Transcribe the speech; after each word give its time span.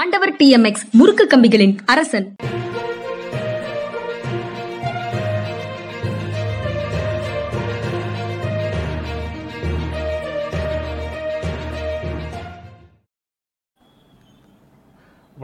ஆண்டவர் 0.00 0.30
D 0.38 0.46
M 0.54 0.64
X 0.68 0.84
முறுக்கு 0.98 1.24
கம்பிகளின் 1.32 1.74
அரசன். 1.92 2.24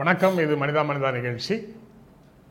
வணக்கம் 0.01 0.37
இது 0.45 0.55
மனிதா 0.63 0.83
மனிதா 0.89 1.11
நிகழ்ச்சி. 1.19 1.55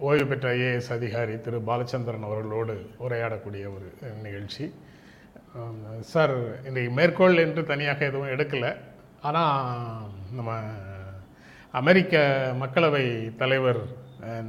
ஓய்வு 0.09 0.27
பெற்ற 0.31 0.55
ஐஏஎஸ் 0.57 0.93
அதிகாரி 0.99 1.37
திரு 1.47 1.61
பாலச்சந்திரன் 1.71 2.29
அவர்களோடு 2.29 2.77
உரையாடக்கூடிய 3.07 3.67
ஒரு 3.77 3.89
நிகழ்ச்சி. 4.29 4.67
சார் 6.13 6.37
இன்றைக்கு 6.69 6.93
மேற்கோள் 7.01 7.43
என்று 7.47 7.65
தனியாக 7.73 8.09
எதுவும் 8.11 8.33
எடுக்கலை. 8.37 8.73
ஆனால் 9.29 10.09
நம்ம 10.39 10.51
அமெரிக்க 11.73 12.17
மக்களவை 12.61 13.37
தலைவர் 13.37 13.99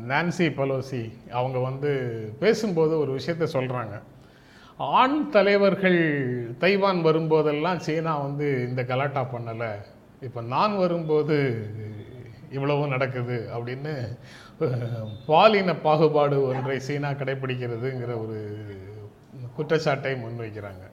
நான்சி 0.07 0.49
பலோசி 0.51 1.29
அவங்க 1.31 1.59
வந்து 1.59 1.91
பேசும்போது 2.39 2.99
ஒரு 2.99 3.15
விஷயத்த 3.15 3.47
சொல்கிறாங்க 3.53 4.01
ஆண் 4.77 5.29
தலைவர்கள் 5.29 5.99
தைவான் 6.57 7.05
வரும்போதெல்லாம் 7.05 7.75
சீனா 7.75 8.17
வந்து 8.17 8.65
இந்த 8.69 8.83
கலாட்டா 8.83 9.27
பண்ணலை. 9.33 9.71
இப்போ 10.21 10.41
நான் 10.41 10.77
வரும்போது 10.77 11.67
இவ்வளவும் 12.51 12.89
நடக்குது 12.89 13.49
அப்படின்னு 13.57 14.17
பாலின 15.27 15.75
பாகுபாடு 15.75 16.43
ஒன்றை 16.43 16.79
சீனா 16.79 17.09
கடைபிடிக்கிறதுங்கிற 17.09 18.17
ஒரு 18.17 18.65
குற்றச்சாட்டை 19.55 20.13
முன்வைக்கிறாங்க. 20.13 20.89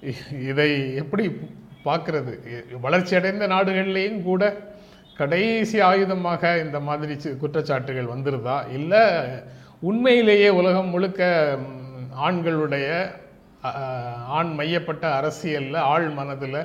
இ- 0.00 0.40
இதை 0.40 0.94
எப்படி 0.94 1.40
பார்க்கறது 1.84 2.38
வளர்ச்சி 2.80 3.16
அடைந்த 3.16 3.48
நாடுகள்லேயும் 3.48 4.22
கூட 4.22 4.74
கடைசி 5.18 5.78
ஆயுதமாக 5.90 6.42
இந்த 6.64 6.78
மாதிரி 6.88 7.14
குற்றச்சாட்டுகள் 7.42 8.12
வந்துருதா 8.14 8.56
இல்லை 8.78 9.04
உண்மையிலேயே 9.88 10.48
உலகம் 10.60 10.92
முழுக்க 10.94 11.22
ஆண்களுடைய 12.26 12.88
ஆண் 14.38 14.52
மையப்பட்ட 14.58 15.04
அரசியலில் 15.18 15.78
ஆழ் 15.92 16.08
மனதில் 16.18 16.60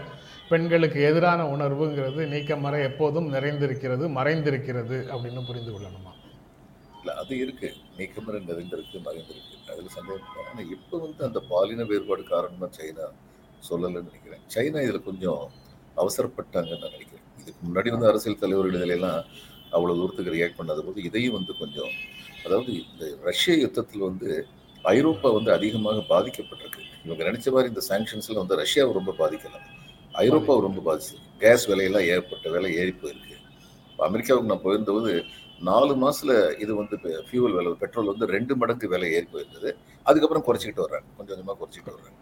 பெண்களுக்கு 0.52 1.00
எதிரான 1.10 1.42
உணர்வுங்கிறது 1.54 2.22
நீக்கமர 2.34 2.74
எப்போதும் 2.90 3.28
நிறைந்திருக்கிறது 3.36 4.06
மறைந்திருக்கிறது 4.18 4.98
அப்படின்னு 5.14 5.42
புரிந்து 5.50 5.72
கொள்ளணுமா? 5.74 6.12
இல்லை 7.00 7.14
அது 7.22 7.34
இருக்குது 7.44 7.78
நீக்கமர 8.00 8.42
நிறைந்திருக்கு 8.50 8.98
மறைந்திருக்கு. 9.08 9.56
அதில் 9.72 9.96
சந்தேகம் 9.98 10.38
ஆனால் 10.42 10.72
இப்போ 10.76 10.96
வந்து 11.06 11.22
அந்த 11.28 11.40
பாலின 11.52 11.86
வேறுபாடு 11.92 12.26
காரணமாக 12.34 12.72
சைனா 12.80 13.08
சொல்லலைன்னு 13.70 14.10
நினைக்கிறேன். 14.10 14.44
சைனா 14.56 14.82
இதில் 14.88 15.08
கொஞ்சம் 15.10 15.42
அவசரப்பட்டாங்கன்னு 16.04 16.84
நான் 16.84 16.96
நினைக்கிறேன். 16.98 17.11
இதுக்கு 17.42 17.62
முன்னாடி 17.68 17.90
வந்து 17.96 18.10
அரசியல் 18.12 18.42
தலைவர்கள் 18.44 18.78
இதுல 18.80 18.98
எல்லாம் 19.00 19.20
தூரத்துக்கு 20.00 20.34
ரியாக்ட் 20.38 20.58
பண்ணாத 20.60 20.80
போது 20.86 21.00
இதையும் 21.10 21.36
வந்து 21.38 21.54
கொஞ்சம் 21.60 21.92
அதாவது 22.46 22.72
இந்த 22.90 23.06
ரஷ்ய 23.30 23.54
யுத்தத்தில் 23.64 24.08
வந்து 24.10 24.30
ஐரோப்பா 24.94 25.30
வந்து 25.38 25.52
அதிகமாக 25.58 26.00
பாதிக்கப்பட்டிருக்கு. 26.14 26.84
இவங்க 27.06 27.22
நினைச்ச 27.30 27.48
மாதிரி 27.56 27.72
இந்த 27.74 27.84
சாங்ஷன்ஸில் 27.90 28.42
வந்து 28.42 28.58
ரஷ்யாவை 28.62 28.92
ரொம்ப 29.00 29.12
பாதிக்கலாம் 29.22 29.68
ஐரோப்பாவை 30.24 30.62
ரொம்ப 30.68 30.82
பாதிச்சிருக்கு 30.88 31.30
கேஸ் 31.44 31.66
விலையெல்லாம் 31.72 32.08
ஏற்பட்ட 32.14 32.50
விலை 32.56 32.72
ஏறி 32.82 32.94
போயிருக்கு. 33.04 33.38
அமெரிக்காவுக்கு 34.08 34.52
நான் 34.52 34.66
போயிருந்தபோது 34.66 35.14
நாலு 35.70 35.94
மாசத்துல 36.04 36.34
இது 36.64 36.72
வந்து 36.82 36.96
ஃபியூவல் 37.28 37.56
விலை 37.58 37.72
பெட்ரோல் 37.84 38.12
வந்து 38.12 38.28
ரெண்டு 38.36 38.54
மடங்கு 38.62 38.88
விலை 38.94 39.10
ஏறி 39.18 39.28
போயிருந்தது. 39.34 39.72
அதுக்கப்புறம் 40.10 40.46
குறைச்சிக்கிட்டு 40.48 40.86
வர்றாங்க. 40.86 41.08
கொஞ்சம் 41.18 41.34
கொஞ்சமாக 41.36 41.58
குறைச்சிக்கிட்டு 41.62 41.96
வர்றாங்க. 41.96 42.18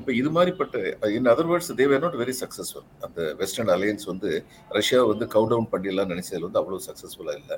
இப்போ 0.00 0.10
இது 0.20 0.30
மாதிரிப்பட்ட 0.36 0.76
in 1.16 1.30
other 1.32 1.48
words 1.50 1.70
they 1.80 1.86
were 1.92 2.02
not 2.04 2.18
very 2.22 2.34
successful 2.42 2.86
அந்த 3.06 3.20
வெஸ்டர்ன் 3.40 3.72
அலையன்ஸ் 3.76 4.06
வந்து 4.12 4.30
ரஷ்யா 4.78 5.00
வந்து 5.12 5.26
கவுண்ட் 5.34 5.52
டவுன் 5.52 5.70
பண்ணிடலாம் 5.72 6.12
நினைச்சதுல 6.12 6.46
வந்து 6.48 6.60
அவ்வளோ 6.62 6.80
சக்ஸஸ்ஃபுல்லாக 6.88 7.40
இல்லை. 7.42 7.56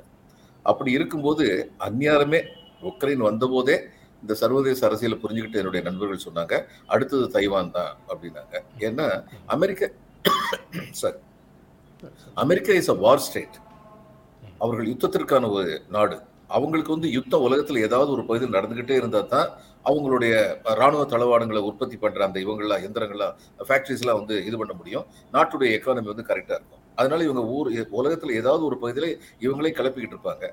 அப்படி 0.65 0.91
இருக்கும்போது 0.97 1.45
அந்நியாரமே 1.87 2.41
உக்ரைன் 2.91 3.23
வந்தபோதே 3.29 3.77
இந்த 4.23 4.33
சர்வதேச 4.41 4.81
அரசியலை 4.89 5.17
புரிஞ்சுக்கிட்டு 5.23 5.61
என்னுடைய 5.61 5.81
நண்பர்கள் 5.87 6.25
சொன்னாங்க 6.27 6.53
அடுத்தது 6.93 7.25
தைவான் 7.35 7.73
தான் 7.77 7.91
அப்படின்னாங்க. 8.11 8.55
ஏன்னா 8.87 9.07
அமெரிக்க 9.55 9.91
sorry 11.01 11.19
America 12.43 12.73
is 12.81 12.93
a 12.95 12.97
war 13.05 13.25
state 13.27 13.57
அவர்கள் 14.63 14.89
யுத்தத்திற்கான 14.91 15.49
ஒரு 15.57 15.73
நாடு. 15.95 16.17
அவங்களுக்கு 16.55 16.91
வந்து 16.95 17.09
யுத்தம் 17.15 17.45
உலகத்தில் 17.47 17.85
ஏதாவது 17.87 18.09
ஒரு 18.15 18.23
பகுதியில் 18.27 18.55
நடந்துகிட்டே 18.57 18.95
இருந்தால் 19.01 19.31
தான் 19.33 19.47
அவங்களுடைய 19.89 20.33
ராணுவ 20.79 21.01
தளவாடங்களை 21.13 21.61
உற்பத்தி 21.69 21.97
பண்ணுற 22.03 22.21
அந்த 22.27 22.39
இவங்களாம் 22.45 22.83
எந்திரங்கள்லாம் 22.87 23.35
ஃபேக்ட்ரிஸ்லாம் 23.67 24.19
வந்து 24.21 24.35
இது 24.47 24.55
பண்ண 24.61 24.73
முடியும். 24.79 25.05
நாட்டுடைய 25.35 25.69
எக்கானமி 25.77 26.11
வந்து 26.13 26.27
கரெக்டாக 26.29 26.59
இருக்கும். 26.59 26.81
அதனால 26.99 27.23
இவங்க 27.27 27.43
ஊர் 27.57 27.69
உலகத்தில் 27.99 28.37
ஏதாவது 28.41 28.63
ஒரு 28.69 28.77
பகுதியில் 28.83 29.09
இவங்களே 29.45 29.71
கிளப்பிக்கிட்டு 29.79 30.17
இருப்பாங்க. 30.17 30.45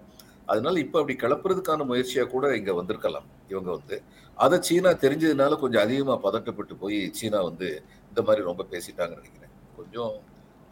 அதனால 0.53 0.75
இப்போ 0.85 0.97
அப்படி 1.01 1.15
கிளப்புறதுக்கான 1.23 1.85
முயற்சியாக 1.91 2.29
கூட 2.35 2.47
இங்கே 2.61 2.73
வந்திருக்கலாம் 2.79 3.27
இவங்க 3.53 3.71
வந்து. 3.77 3.97
அதை 4.39 4.57
சீனா 4.69 4.91
தெரிஞ்சதுனால 5.05 5.59
கொஞ்சம் 5.63 5.83
அதிகமாக 5.87 6.19
பதட்டப்பட்டு 6.27 6.75
போய் 6.83 6.99
சீனா 7.19 7.41
வந்து 7.51 7.69
இந்த 8.11 8.21
மாதிரி 8.29 8.43
ரொம்ப 8.51 8.63
பேசிட்டாங்கன்னு 8.73 9.21
நினைக்கிறேன். 9.23 9.53
கொஞ்சம் 9.79 10.13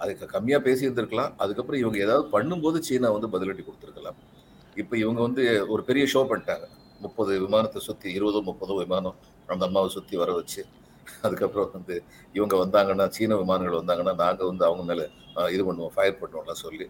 அதுக்கு 0.02 0.26
கம்மியாக 0.34 0.62
பேசியிருந்திருக்கலாம். 0.66 1.32
அதுக்கப்புறம் 1.44 1.80
இவங்க 1.82 1.98
ஏதாவது 2.06 2.24
பண்ணும்போது 2.34 2.78
சீனா 2.88 3.08
வந்து 3.16 3.28
பதிலடி 3.34 3.62
கொடுத்துருக்கலாம். 3.64 4.18
இப்போ 4.82 4.94
இவங்க 5.02 5.20
வந்து 5.26 5.44
ஒரு 5.72 5.82
பெரிய 5.88 6.04
ஷோ 6.12 6.20
பண்ணிட்டாங்க. 6.30 6.66
முப்பது 7.04 7.32
விமானத்தை 7.44 7.80
சுற்றி 7.88 8.08
இருபதோ 8.18 8.40
முப்பதோ 8.48 8.74
விமானம் 8.82 9.16
அந்த 9.52 9.62
அம்மாவை 9.68 9.88
சுற்றி 9.96 10.16
வர 10.22 10.30
வச்சு. 10.38 10.62
அதுக்கப்புறம் 11.26 11.70
வந்து 11.76 11.94
இவங்க 12.38 12.54
வந்தாங்கன்னா 12.64 13.06
சீன 13.16 13.36
விமானங்கள் 13.42 13.80
வந்தாங்கன்னா 13.80 14.14
நாங்கள் 14.24 14.50
வந்து 14.50 14.64
அவங்க 14.68 14.82
மேலே 14.90 15.06
இது 15.54 15.62
பண்ணுவோம் 15.68 15.94
ஃபயர் 15.94 16.20
பண்ணுவோம்லாம் 16.20 16.62
சொல்லி 16.66 16.86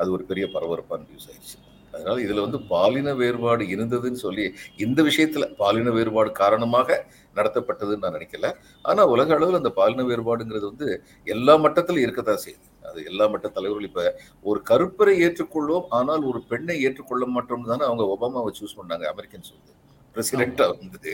அது 0.00 0.08
ஒரு 0.16 0.24
பெரிய 0.30 0.44
பரபரப்பான 0.54 1.06
நியூஸ் 1.08 1.28
ஆயிடுச்சு. 1.30 1.56
அதனால் 1.94 2.22
இதில் 2.24 2.44
வந்து 2.44 2.58
பாலின 2.72 3.14
வேறுபாடு 3.20 3.64
இருந்ததுன்னு 3.74 4.20
சொல்லி 4.24 4.44
இந்த 4.84 5.00
விஷயத்தில் 5.08 5.46
பாலின 5.60 5.92
வேறுபாடு 5.96 6.30
காரணமாக 6.42 6.98
நடத்தப்பட்டதுன்னு 7.38 8.04
நான் 8.04 8.16
நினைக்கல. 8.18 8.48
ஆனால் 8.90 9.10
உலக 9.14 9.34
அளவில் 9.36 9.60
அந்த 9.60 9.72
பாலின 9.78 10.04
வேறுபாடுங்கிறது 10.10 10.66
வந்து 10.72 10.88
எல்லா 11.34 11.54
மட்டத்திலும் 11.64 12.04
இருக்கத்தான் 12.06 12.42
செய்யுது. 12.44 12.65
அது 12.86 13.00
எல்லா 13.10 13.26
மட்ட 13.32 13.48
தலைவர்கள் 13.50 13.88
இப்ப 13.90 14.04
ஒரு 14.44 14.60
கருப்பரை 14.70 15.14
ஏற்றுக்கொள்வோம் 15.26 15.88
ஆனால் 15.98 16.24
ஒரு 16.30 16.40
பெண்ணை 16.50 16.76
ஏற்றுக்கொள்ள 16.86 17.26
மாட்டோம்னு 17.34 17.72
தானே 17.72 17.84
அவங்க 17.88 18.04
ஒபாமாவை 18.14 18.52
சூஸ் 18.60 18.78
பண்ணாங்க 18.80 19.06
அமெரிக்கன்ஸ் 19.12 19.52
வந்து 19.56 19.72
பிரசிடென்டா 20.16 20.66
வந்து 20.74 21.12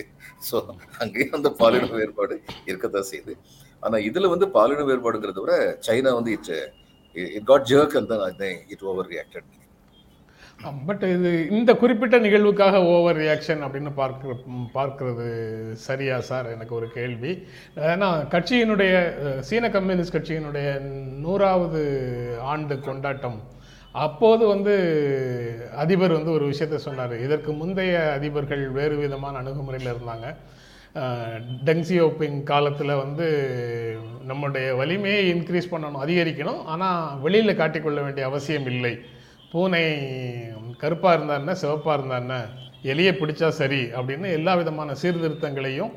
ஸோ 0.49 0.57
அங்கேயும் 1.05 1.37
அந்த 1.39 1.51
பாலின 1.61 1.89
வேறுபாடு 1.95 2.35
இருக்கத்தான் 2.67 3.09
செய்யுது. 3.11 3.33
ஆனா 3.83 3.97
இதுல 4.09 4.29
வந்து 4.29 4.47
பாலின 4.57 4.85
வேறுபாடுங்கிறத 4.91 5.41
விட 5.41 5.55
சைனா 5.87 6.13
வந்து 6.19 6.33
it 6.37 6.51
it 7.37 7.49
got 7.51 7.67
jerk 7.73 7.97
and 8.01 8.13
தான் 8.13 8.45
இட் 8.75 8.85
ஓவர் 8.91 9.11
ரியாக்டட் 9.15 9.49
பட் 10.89 11.03
இது 11.03 11.31
இந்த 11.51 11.71
குறிப்பிட்ட 11.75 12.17
நிகழ்வுக்காக 12.19 12.81
ஓவர் 12.93 13.17
ரியாக்ஷன் 13.17 13.63
அப்படின்னு 13.67 13.91
பார்க்க 13.95 14.35
பார்க்கறது 14.75 15.27
சரியா 15.87 16.21
சார்? 16.21 16.51
எனக்கு 16.55 16.75
ஒரு 16.75 16.89
கேள்வி. 16.93 17.33
ஏன்னா 17.93 18.09
கட்சியினுடைய 18.35 18.95
சீன 19.49 19.71
கம்யூனிஸ்ட் 19.77 20.17
கட்சியினுடைய 20.17 20.69
நூறாவது 21.25 21.83
ஆண்டு 22.53 22.77
கொண்டாட்டம். 22.81 23.39
அப்போது 23.93 24.47
வந்து 24.47 24.75
அதிபர் 25.85 26.17
வந்து 26.19 26.33
ஒரு 26.33 26.45
விஷயத்த 26.53 26.75
சொன்னார். 26.75 27.15
இதற்கு 27.27 27.53
முந்தைய 27.53 27.97
அதிபர்கள் 28.19 28.65
வேறு 28.79 28.97
விதமான 28.97 29.41
அணுகுமுறையில் 29.43 29.93
இருந்தாங்க. 29.95 30.29
டெங்சியோப்பிங் 31.69 32.43
காலத்தில் 32.43 33.01
வந்து 33.05 33.27
நம்முடைய 34.31 34.75
வலிமையை 34.75 35.23
இன்க்ரீஸ் 35.35 35.73
பண்ணணும் 35.73 36.05
அதிகரிக்கணும். 36.05 36.63
ஆனால் 36.65 37.21
வெளியில் 37.21 37.61
காட்டிக்கொள்ள 37.63 38.01
வேண்டிய 38.03 38.27
அவசியம் 38.27 38.67
இல்லை. 38.67 38.95
பூனை 39.53 39.85
கருப்பாக 40.83 41.17
இருந்தாருன்னா 41.19 41.55
சிவப்பாக 41.63 41.97
இருந்தாருன்னா 41.99 42.41
எலியை 42.93 43.13
பிடிச்சா 43.19 43.49
சரி 43.61 43.83
அப்படின்னு 43.99 44.29
எல்லா 44.39 44.53
விதமான 44.61 44.95
சீர்திருத்தங்களையும் 45.03 45.93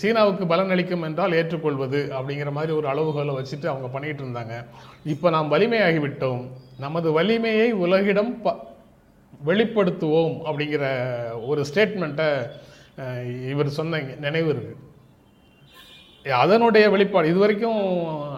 சீனாவுக்கு 0.00 0.44
பலன் 0.50 0.72
அளிக்கும் 0.74 1.04
என்றால் 1.08 1.36
ஏற்றுக்கொள்வது 1.38 2.00
அப்படிங்கிற 2.16 2.50
மாதிரி 2.58 2.72
ஒரு 2.78 2.86
அளவுகோலை 2.92 3.32
வச்சுட்டு 3.38 3.66
அவங்க 3.72 3.88
பண்ணிகிட்டு 3.94 4.22
இருந்தாங்க. 4.24 4.54
இப்போ 5.14 5.30
நாம் 5.34 5.52
வலிமையாகிவிட்டோம். 5.54 6.42
நமது 6.84 7.08
வலிமையை 7.18 7.68
உலகிடம் 7.84 8.32
ப 8.44 8.54
வெளிப்படுத்துவோம் 9.48 10.36
அப்படிங்கிற 10.48 10.84
ஒரு 11.50 11.62
ஸ்டேட்மெண்ட்டை 11.70 12.28
இவர் 13.52 13.76
சொன்ன 13.78 14.00
நினைவு 14.24 14.48
இருக்குது 14.52 14.84
அதனுடைய 16.42 16.84
வெளிப்பாடு 16.92 17.26
இதுவரைக்கும் 17.32 17.82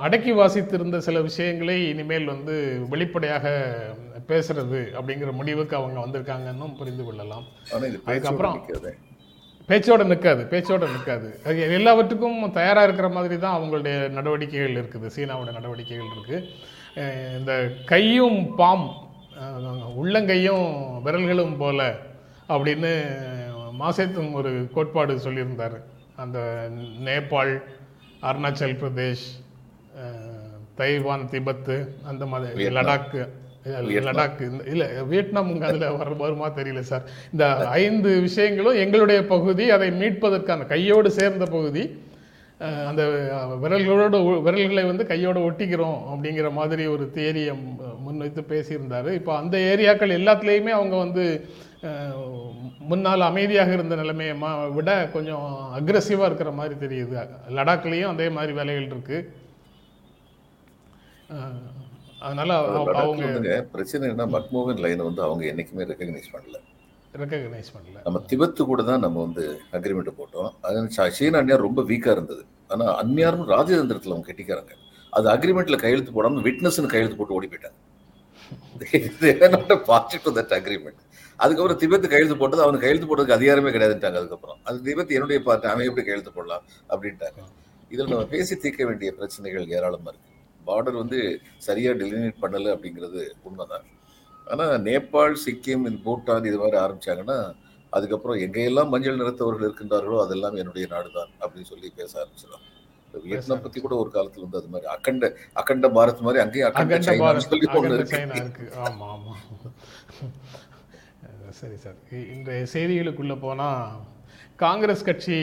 அடக்கி 0.07 0.33
வாசித்திருந்த 0.33 0.99
சில 1.07 1.21
விஷயங்களை 1.29 1.77
இனிமேல் 1.89 2.27
வந்து 2.33 2.55
வெளிப்படையாக 2.89 3.47
பேசுறது 4.31 4.81
அப்படிங்கிற 4.99 5.31
முடிவுக்கு 5.41 5.75
அவங்க 5.81 5.99
வந்திருக்காங்கன்னு 6.05 6.67
புரிந்து 6.81 7.05
கொள்ளலாம். 7.09 7.47
அதுக்கப்புறம் 8.09 8.59
பேச்சு 8.67 8.95
பேச்சோட 9.69 10.03
நிற்காது 10.11 10.43
பேச்சோட 10.53 10.85
நிற்காது 10.93 11.29
எல்லாவற்றுக்கும் 11.79 12.39
தயாராக 12.59 12.87
இருக்கிற 12.87 13.09
மாதிரி 13.17 13.37
தான் 13.39 13.57
அவங்களுடைய 13.57 13.97
நடவடிக்கைகள் 14.19 14.79
இருக்குது 14.81 15.09
சீனாவோட 15.17 15.51
நடவடிக்கைகள் 15.59 16.13
இருக்குது 16.15 16.39
இந்த 17.39 17.53
கையும் 17.93 18.39
பாம் 18.61 18.87
உள்ளங்கையும் 20.03 20.69
விரல்களும் 21.07 21.59
போல 21.63 21.81
அப்படின்னு 22.55 22.93
மாசேத்தும் 23.83 24.33
ஒரு 24.39 24.53
கோட்பாடு 24.77 25.15
சொல்லியிருந்தார். 25.27 25.77
அந்த 26.23 26.39
நேபாள் 27.07 27.53
அருணாச்சல் 28.29 28.79
பிரதேஷ் 28.81 29.27
தைவான் 30.81 31.29
திபத்து 31.35 31.77
அந்த 32.11 32.25
மாதிரி 32.33 32.57
வியட்நாம். 32.61 33.37
லடாக் 33.65 34.41
இல்ல, 34.67 34.85
வியட்நாம் 35.03 35.63
அதுல 35.63 35.93
வர 35.93 36.11
வருமா 36.17 36.49
தெரியல 36.51 36.81
சார். 36.81 37.03
இந்த 37.33 37.45
ஐந்து 37.81 38.21
விஷயங்களும் 38.21 38.77
எங்களுடைய 38.77 39.27
பகுதி 39.27 39.71
அதை 39.71 39.91
மீட்பதற்கான 39.93 40.67
கையோடு 40.67 41.11
சேர்ந்த 41.11 41.45
பகுதி 41.47 41.83
அந்த 42.87 43.03
விரல்களோட 43.63 44.17
விரல்களை 44.43 44.85
வந்து 44.85 45.07
கையோட 45.07 45.39
ஒட்டிக்கிறோம் 45.41 45.99
அப்படிங்கிற 46.09 46.53
மாதிரி 46.53 46.87
ஒரு 46.87 47.11
தியரியை 47.15 47.53
முன்வைத்து 47.99 48.41
பேசியிருந்தாரு. 48.49 49.11
இப்போ 49.11 49.37
அந்த 49.37 49.59
ஏரியாக்கள் 49.69 50.17
எல்லாத்துலேயுமே 50.17 50.71
அவங்க 50.71 50.97
வந்து 50.97 51.25
முன்னால் 52.79 53.21
அமைதியாக 53.21 53.73
இருந்த 53.73 53.97
நிலைமையை 53.97 54.35
மா 54.35 54.51
விட 54.69 54.91
கொஞ்சம் 55.13 55.45
அக்ரெசிவாக 55.77 56.25
இருக்கிற 56.25 56.51
மாதிரி 56.51 56.75
தெரியுது. 56.87 57.17
லடாக்லேயும் 57.51 58.07
அதே 58.07 58.29
மாதிரி 58.29 58.53
வேலைகள் 58.53 58.87
இருக்கு. 58.87 59.19
அஹ், 61.31 61.61
அதனால 62.21 62.57
அவ- 62.57 62.93
அவங்க 62.95 63.69
பிரச்சனை 63.73 64.09
என்ன 64.09 64.27
மக்மோகன் 64.27 64.77
லைனை 64.77 64.97
வந்து 64.97 65.23
அவங்க 65.23 65.45
என்னைக்குமே 65.45 65.79
ரெக்கக்னைஸ் 65.79 66.31
பண்ணல. 66.33 66.57
ரெக்கக்னைஸ் 67.19 67.71
பண்ணல. 67.75 68.01
நம்ம 68.05 68.25
திபெத்து 68.31 68.65
கூட 68.65 68.83
தான் 68.83 69.01
நம்ம 69.01 69.21
வந்து 69.23 69.61
அக்ரிமெண்ட் 69.73 70.13
போட்டோம். 70.19 70.51
அது 70.61 71.11
சீன 71.13 71.43
அந்நியார் 71.43 71.61
ரொம்ப 71.61 71.83
வீக்கா 71.83 72.11
இருந்தது. 72.11 72.45
ஆனா 72.69 73.03
அந்நியாரும் 73.03 73.49
ராஜதந்திரத்துல 73.49 74.11
அவங்க 74.11 74.33
கெட்டிக்காரங்க. 74.33 74.71
அது 75.11 75.29
அக்ரிமெண்ட்ல 75.29 75.77
கையெழுத்து 75.77 76.13
போடாம 76.13 76.35
விட்னஸ்னு 76.35 76.87
கையெழுத்து 76.87 77.17
போட்டு 77.17 77.35
ஓடி 77.35 77.49
போயிட்டாங்க. 77.49 77.77
பார்ட்டி 79.85 80.19
டு 80.25 80.35
தட் 80.35 80.53
அக்ரிமெண்ட் 80.53 81.07
அதுக்கப்புறம் 81.37 81.79
திபெத் 81.79 82.07
கையெழுத்து 82.07 82.37
போட்டது 82.37 82.63
அவனுக்கு 82.63 82.87
கையெழுத்து 82.87 83.17
போடுறதுக்கு 83.17 83.39
அதிகாரமே 83.39 83.73
கிடையாதுட்டாங்க 83.73 84.17
அதுக்கப்புறம். 84.17 84.57
அது 84.65 84.79
திபெத் 84.79 85.09
என்னுடைய 85.09 85.43
பார்ட்டி 85.43 85.67
அவன் 85.67 85.81
எப்படி 85.81 85.95
கையெழுத்து 85.95 86.33
போடலாம் 86.33 86.63
அப்படின்ட்டாங்க. 86.89 87.43
இதில் 87.89 88.07
நம்ம 88.07 88.25
பேசி 88.25 88.57
தீர்க்க 88.57 88.87
வேண்டிய 88.87 89.13
பிரச்சனைகள் 89.13 89.67
ஏராளமா 89.67 90.09
இருக்கு. 90.09 90.28
பார்டர் 90.69 91.01
வந்து 91.03 91.21
சரியா 91.67 91.93
டெலினேட் 92.01 92.43
பண்ணல 92.43 92.73
அப்படிங்கிறது 92.75 93.23
உண்மைதான். 93.49 93.87
ஆனா 94.47 94.65
நேபாள் 94.89 95.37
சிக்கிம் 95.45 95.87
இந்த 95.89 96.01
பூட்டான் 96.07 96.49
இது 96.51 96.61
மாதிரி 96.63 96.79
ஆரம்பிச்சாங்கன்னா 96.85 97.39
அதுக்கப்புறம் 97.93 98.41
எங்கெல்லாம் 98.45 98.91
மஞ்சள் 98.93 99.21
நிறத்தவர்கள் 99.21 99.67
இருக்கின்றார்களோ 99.67 100.19
அதெல்லாம் 100.25 100.59
என்னுடைய 100.63 100.87
நாடுதான் 100.95 101.31
அப்படின்னு 101.43 101.71
சொல்லி 101.73 101.89
பேச 102.01 102.13
ஆரம்பிச்சிடும். 102.23 102.65
வியட்நாம் 103.15 103.63
பத்தி 103.63 103.79
கூட 103.81 103.95
ஒரு 103.97 104.11
காலத்துல 104.15 104.45
வந்து 104.47 104.59
அது 104.61 104.71
மாதிரி 104.73 104.89
அக்கண்ட 104.95 105.27
அக்கண்ட 105.61 105.87
பாரத் 105.97 106.25
மாதிரி 106.27 106.43
அங்கேயும் 106.45 106.69
அகண்ட 106.71 106.99
சொல்லி 107.47 107.69
அகண்ட 107.71 107.95
இருக்கு. 108.43 108.67
ஆமா 108.87 109.07
ஆமா. 109.15 109.35
சரி 111.61 111.77
சார். 111.85 111.99
இன்றைய 112.35 112.67
செய்திகளுக்குள்ள 112.75 113.37
போனா 113.41 113.69
காங்கிரஸ் 114.57 115.07
கட்சி 115.09 115.39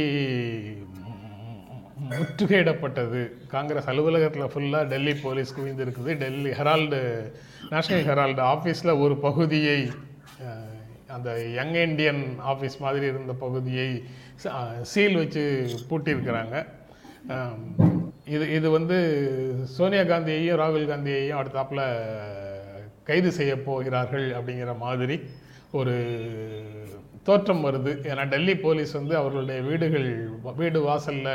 முற்றுகையிடப்பட்டது. 2.10 3.22
காங்கிரஸ் 3.54 3.90
அலுவலகத்தில் 3.92 4.52
ஃபுல்லாக 4.54 4.90
டெல்லி 4.94 5.14
போலீஸ் 5.26 5.56
குவிந்திருக்குது. 5.58 6.12
டெல்லி 6.24 6.52
ஹெரால்டு 6.60 7.00
நேஷனல் 7.74 8.08
ஹெரால்டு 8.10 8.42
ஆஃபீஸில் 8.54 9.00
ஒரு 9.04 9.16
பகுதியை 9.28 9.80
அந்த 11.16 11.30
யங் 11.58 11.78
இண்டியன் 11.88 12.24
ஆஃபீஸ் 12.52 12.78
மாதிரி 12.86 13.06
இருந்த 13.12 13.34
பகுதியை 13.44 13.90
சீல் 14.92 15.20
வச்சு 15.22 15.44
பூட்டியிருக்கிறாங்க. 15.90 16.56
இது 18.36 18.46
இது 18.58 18.68
வந்து 18.78 18.98
சோனியா 19.76 20.04
காந்தியையும் 20.12 20.60
ராகுல் 20.62 20.90
காந்தியையும் 20.92 21.40
அடுத்தாப்பில் 21.42 21.86
கைது 23.10 23.32
செய்ய 23.38 23.54
போகிறார்கள் 23.68 24.28
அப்படிங்கிற 24.38 24.74
மாதிரி 24.86 25.18
ஒரு 25.80 25.96
தோற்றம் 27.28 27.64
வருது. 27.68 27.92
ஏன்னா 28.10 28.24
டெல்லி 28.34 28.56
போலீஸ் 28.66 28.94
வந்து 29.00 29.16
அவர்களுடைய 29.22 29.60
வீடுகள் 29.70 30.10
வீடு 30.60 30.80
வாசலில் 30.88 31.32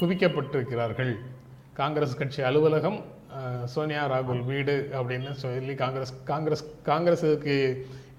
குவிக்கப்பட்டிருக்கிறார்கள். 0.00 1.12
காங்கிரஸ் 1.72 2.16
கட்சி 2.16 2.42
அலுவலகம் 2.42 2.98
சோனியா 3.64 4.06
ராகுல் 4.06 4.44
வீடு 4.44 4.90
அப்படின்னு 4.92 5.30
சொல்லி 5.34 5.74
காங்கிரஸ் 5.74 6.24
காங்கிரஸ் 6.24 6.64
காங்கிரஸுக்கு 6.86 7.54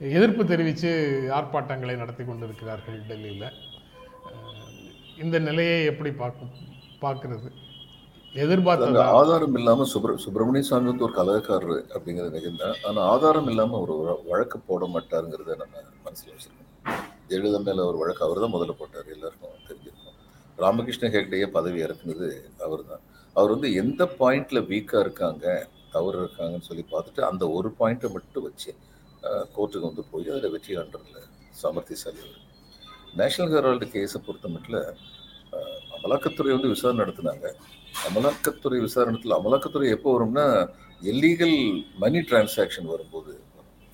எதிர்ப்பு 0.09 0.45
தெரிவித்து 0.45 0.91
ஆர்ப்பாட்டங்களை 1.33 1.97
நடத்தி 1.97 2.23
கொண்டிருக்கிறார்கள் 2.23 3.01
டெல்லியில். 3.07 3.49
இந்த 5.17 5.39
நிலையை 5.39 5.85
எப்படி 5.85 6.11
பார்க்க 6.11 6.45
பார்க்கிறது? 7.01 7.49
எதிர்பார்த்த 8.35 9.03
ஆதாரம் 9.15 9.55
இல்லாம 9.55 9.83
சுப்ர 9.83 10.15
சுப்பிரமணிய 10.15 10.61
சாமி 10.61 10.87
வந்து 10.87 11.03
ஒரு 11.03 11.13
கலகக்காரர் 11.13 11.83
அப்படிங்கிறது 11.93 12.29
நிகழ்ந்தார் 12.29 12.79
ஆனா 12.83 13.01
ஆதாரம் 13.03 13.47
இல்லாம 13.47 13.79
ஒரு 13.79 13.93
வழ- 13.97 14.21
வழக்கு 14.25 14.59
போட 14.59 14.85
மாட்டாருங்கிறத 14.85 15.55
நம்ம 15.55 15.75
மனசுல 16.05 16.33
வச்சிருக்கோம் 16.33 16.69
ஜெயலலிதா 17.29 17.63
மேல 17.63 17.85
ஒரு 17.85 17.97
வழக்கு 17.97 18.25
அவர் 18.25 18.39
தான் 18.39 18.53
முதல்ல 18.53 18.71
போட்டார் 18.71 19.11
எல்லாருக்கும் 19.11 19.49
தெரிஞ்சிருக்கோம். 19.67 20.12
ராமகிருஷ்ண 20.57 21.09
ஹெக்டேயே 21.15 21.47
பதவி 21.57 21.79
இறக்குனது 21.85 22.29
அவர் 22.65 22.83
தான் 22.89 23.03
அவர் 23.35 23.53
வந்து 23.55 23.69
எந்த 23.81 24.03
பாயிண்ட்ல 24.19 24.59
வீக்காக 24.71 25.03
இருக்காங்க 25.05 25.45
தவறு 25.93 26.17
இருக்காங்கன்னு 26.23 26.67
சொல்லி 26.69 26.83
பார்த்துட்டு 26.93 27.21
அந்த 27.29 27.43
ஒரு 27.57 27.69
பாயிண்ட்டை 27.79 28.09
மட்டும் 28.15 28.45
வச்சு 28.47 28.71
கோர்ட்டுக்கு 29.55 29.89
வந்து 29.89 30.03
போய் 30.11 30.31
அதில் 30.33 30.53
வெற்றி 30.55 30.71
காண்றதுல 30.77 31.19
சமர்த்திசாலி 31.61 32.21
அவர் 32.25 32.41
நேஷனல் 33.19 33.53
ஹெரால்டு 33.55 33.87
கேஸை 33.95 34.19
பொறுத்த 34.27 34.47
மட்டும் 34.55 34.87
அமலாக்கத்துறை 35.97 36.51
வந்து 36.55 36.71
விசாரணை 36.73 36.99
நடத்தினாங்க. 37.03 37.47
அமலாக்கத்துறை 38.07 38.77
விசாரணத்தில் 38.85 39.35
அமலாக்கத்துறை 39.37 39.87
எப்போ 39.95 40.11
வரும்னா 40.15 40.45
இல்லீகல் 41.11 41.57
மணி 42.03 42.19
டிரான்சாக்ஷன் 42.29 42.89
வரும்போது 42.93 43.33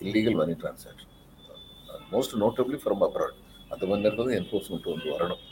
illegal 0.06 0.38
money 0.42 0.54
transaction 0.62 1.14
most 2.14 2.36
notably 2.44 2.78
from 2.84 3.04
abroad 3.08 3.38
அந்த 3.74 3.84
மாதிரி 3.90 4.04
நேரத்தில் 4.06 4.38
என்ஃபோர்ஸ்மெண்ட் 4.40 4.88
வந்து 4.94 5.10
வரணும். 5.16 5.44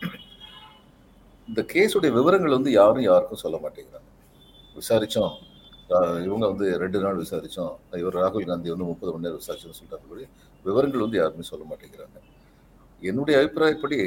இந்த 1.50 1.62
கேஸுடைய 1.74 2.12
விவரங்கள் 2.18 2.56
வந்து 2.58 2.72
யாரும் 2.80 3.06
யாருக்கும் 3.10 3.44
சொல்ல 3.44 3.58
மாட்டேங்கிறாங்க. 3.66 4.10
விசாரித்தோம் 4.80 5.36
இவங்க 6.28 6.46
வந்து 6.52 6.66
ரெண்டு 6.84 7.00
நாள் 7.04 7.20
விசாரித்தோம் 7.24 7.74
இவர் 8.02 8.18
ராகுல் 8.22 8.48
காந்தி 8.50 8.74
வந்து 8.74 8.88
முப்பது 8.92 9.12
மணி 9.14 9.26
நேரம் 9.26 9.42
விசாரிச்சோம்னு 9.44 9.80
சொல்றாங்க 9.82 10.28
விவரங்கள் 10.66 11.04
வந்து 11.06 11.20
யாருமே 11.22 11.46
சொல்ல 11.52 11.64
மாட்டேங்கிறாங்க. 11.70 12.18
என்னுடைய 13.10 13.36
அபிப்பிராயப்படி 13.40 13.98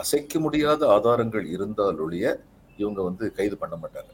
அசைக்க 0.00 0.40
முடியாத 0.46 0.82
ஆதாரங்கள் 0.94 1.46
இருந்தால் 1.56 2.00
ஒழிய 2.06 2.26
இவங்க 2.82 3.00
வந்து 3.08 3.24
கைது 3.38 3.56
பண்ண 3.62 3.74
மாட்டாங்க. 3.82 4.10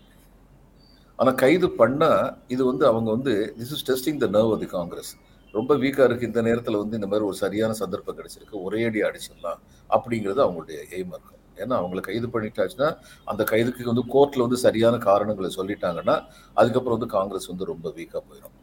ஆனால் 1.19 1.38
கைது 1.43 1.69
பண்ணால் 1.81 2.27
இது 2.55 2.62
வந்து 2.71 2.85
அவங்க 2.91 3.09
வந்து 3.17 3.35
this 3.59 3.73
is 3.77 3.87
testing 3.88 4.21
the 4.25 4.29
nerve 4.37 4.55
the 4.65 4.69
Congress 4.77 5.12
ரொம்ப 5.55 5.75
வீக்காக 5.83 6.06
இருக்குது 6.09 6.31
இந்த 6.31 6.43
நேரத்தில் 6.49 6.81
வந்து 6.83 6.99
இந்த 6.99 7.09
மாதிரி 7.11 7.27
ஒரு 7.31 7.37
சரியான 7.44 7.77
சந்தர்ப்பம் 7.83 8.19
கிடைச்சிருக்கு. 8.19 8.56
ஒரே 8.67 8.81
அடி 8.88 9.03
அடிச்சிடலாம் 9.09 9.61
அப்படிங்கிறது 9.91 10.41
அவங்களுடைய 10.47 10.79
எய்மாக 10.99 11.19
இருக்கும். 11.19 11.36
ஏன்னா 11.62 11.75
அவங்கள 11.81 12.00
கைது 12.08 12.26
பண்ணிட்டாச்சுன்னா 12.35 12.88
அந்த 13.33 13.42
கைதுக்கு 13.52 13.90
வந்து 13.92 14.04
கோர்ட்ல 14.14 14.45
வந்து 14.47 14.59
சரியான 14.66 14.97
காரணங்களை 15.09 15.50
சொல்லிட்டாங்கன்னா 15.59 16.16
அதுக்கப்புறம் 16.61 16.99
வந்து 16.99 17.11
காங்கிரஸ் 17.16 17.50
வந்து 17.52 17.71
ரொம்ப 17.73 17.92
வீக்கா 17.99 18.21
போயிடும் 18.28 18.57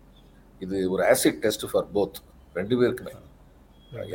இது 0.65 0.77
ஒரு 0.95 1.03
ஆசிட் 1.11 1.39
டெஸ்ட் 1.45 1.65
ஃபார் 1.71 1.87
போத் 1.95 2.19
ரெண்டு 2.57 2.75
பேருக்குமே. 2.79 3.13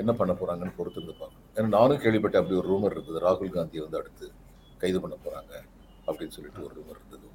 என்ன 0.01 0.13
பண்ண 0.19 0.33
போறாங்கன்னு 0.39 0.77
பொறுத்து 0.77 1.01
இருந்து 1.01 1.15
பார்க்கணும். 1.21 1.47
ஏன்னா 1.57 1.69
நானும் 1.77 2.01
கேள்விப்பட்டேன் 2.05 2.41
அப்படி 2.43 2.57
ஒரு 2.61 2.69
ரூமர் 2.73 2.95
இருக்குது. 2.97 3.19
ராகுல் 3.27 3.53
காந்தி 3.57 3.83
வந்து 3.85 3.99
அடுத்து 4.01 4.27
கைது 4.83 4.99
பண்ண 5.03 5.17
போறாங்க 5.25 5.53
அப்படின்னு 6.07 6.35
சொல்லிட்டு 6.37 6.65
ஒரு 6.67 6.75
ரூமர் 6.79 6.99
இருந்தது. 7.01 7.27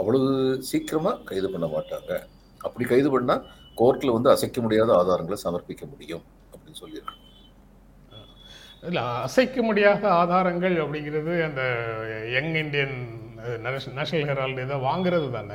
அவ்வளவு 0.00 0.28
சீக்கிரமா 0.70 1.12
கைது 1.30 1.50
பண்ண 1.54 1.66
மாட்டாங்க. 1.74 2.12
அப்படி 2.66 2.86
கைது 2.92 3.10
பண்ணா 3.14 3.36
கோர்ட்ல 3.80 4.12
வந்து 4.16 4.32
அசைக்க 4.34 4.60
முடியாத 4.64 4.90
ஆதாரங்களை 5.00 5.38
சமர்ப்பிக்க 5.44 5.84
முடியும் 5.92 6.24
அப்படின்னு 6.52 6.80
சொல்லியிருக்காங்க. 6.82 7.21
இல்ல 8.82 9.02
அசைக்க 9.02 9.62
முடியாத 9.62 10.10
ஆதாரங்கள் 10.10 10.76
அப்படிங்கிறது 10.76 11.44
அந்த 11.44 11.62
யங் 12.32 12.54
இந்தியன் 12.54 13.20
நேஷனல் 13.62 14.08
ஹெரால்டு 14.10 14.62
இதை 14.62 14.76
வாங்குறது 14.76 15.30
தானே. 15.30 15.54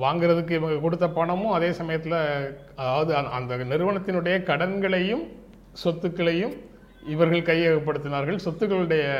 வாங்குறதுக்கு 0.00 0.50
இவங்க 0.50 0.80
கொடுத்த 0.80 1.08
பணமும் 1.08 1.52
அதே 1.52 1.72
சமயத்தில் 1.72 2.58
அதாவது 2.76 3.16
அந்த- 3.16 3.28
அந்த 3.28 3.56
நிறுவனத்தினுடைய 3.56 4.42
கடன்களையும் 4.42 5.32
சொத்துக்களையும் 5.84 6.56
இவர்கள் 7.08 7.42
கையகப்படுத்தினார்கள். 7.42 8.38
சொத்துக்களுடைய 8.44 9.12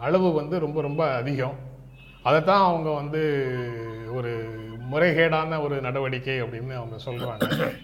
அளவு 0.00 0.32
வந்து 0.32 0.58
ரொம்ப 0.58 0.80
ரொம்ப 0.80 1.14
அதிகம். 1.14 1.58
அதைத்தான் 2.22 2.68
அவங்க 2.68 2.90
வந்து 2.90 3.22
ஒரு 4.12 4.48
முறைகேடான 4.92 5.62
ஒரு 5.62 5.80
நடவடிக்கை 5.80 6.42
அப்படின்னு 6.42 6.74
அவங்க 6.74 6.96
சொல்கிறாங்க 7.04 7.76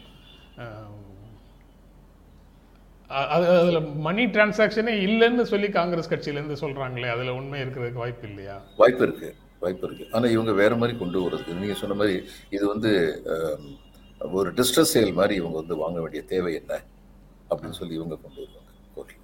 அது 3.30 3.46
அதில் 3.54 3.78
மணி 4.00 4.24
டிரான்சாக்ஷனே 4.26 4.92
இல்லைன்னு 5.06 5.44
சொல்லி 5.52 5.68
காங்கிரஸ் 5.70 6.10
கட்சியிலேருந்து 6.10 6.60
சொல்கிறாங்களே 6.62 7.08
அதில் 7.08 7.30
உண்மை 7.30 7.60
இருக்கிறதுக்கு 7.60 8.02
வாய்ப்பு 8.02 8.26
இல்லையா? 8.28 8.56
வாய்ப்பு 8.76 9.04
இருக்கு 9.06 9.28
வாய்ப்பு 9.62 9.84
இருக்கு. 9.86 10.04
ஆனா 10.12 10.26
இவங்க 10.28 10.52
வேற 10.60 10.72
மாதிரி 10.76 10.94
கொண்டு 10.98 11.18
வர்றது 11.24 11.56
நீங்க 11.56 11.74
சொன்ன 11.74 11.94
மாதிரி 11.94 12.14
இது 12.50 12.64
வந்து 12.66 12.90
ஒரு 14.20 14.48
டிஸ்ட்ரஸ் 14.58 14.94
சேல் 14.94 15.12
மாதிரி 15.14 15.34
இவங்க 15.34 15.56
வந்து 15.58 15.76
வாங்க 15.76 15.98
வேண்டிய 16.00 16.22
தேவை 16.30 16.52
என்ன 16.54 16.72
அப்படின்னு 17.50 17.78
சொல்லி 17.78 17.94
இவங்க 17.94 18.16
கொண்டு 18.18 18.40
வருவாங்க 18.40 18.58
கோர்ட்ல 18.94 19.18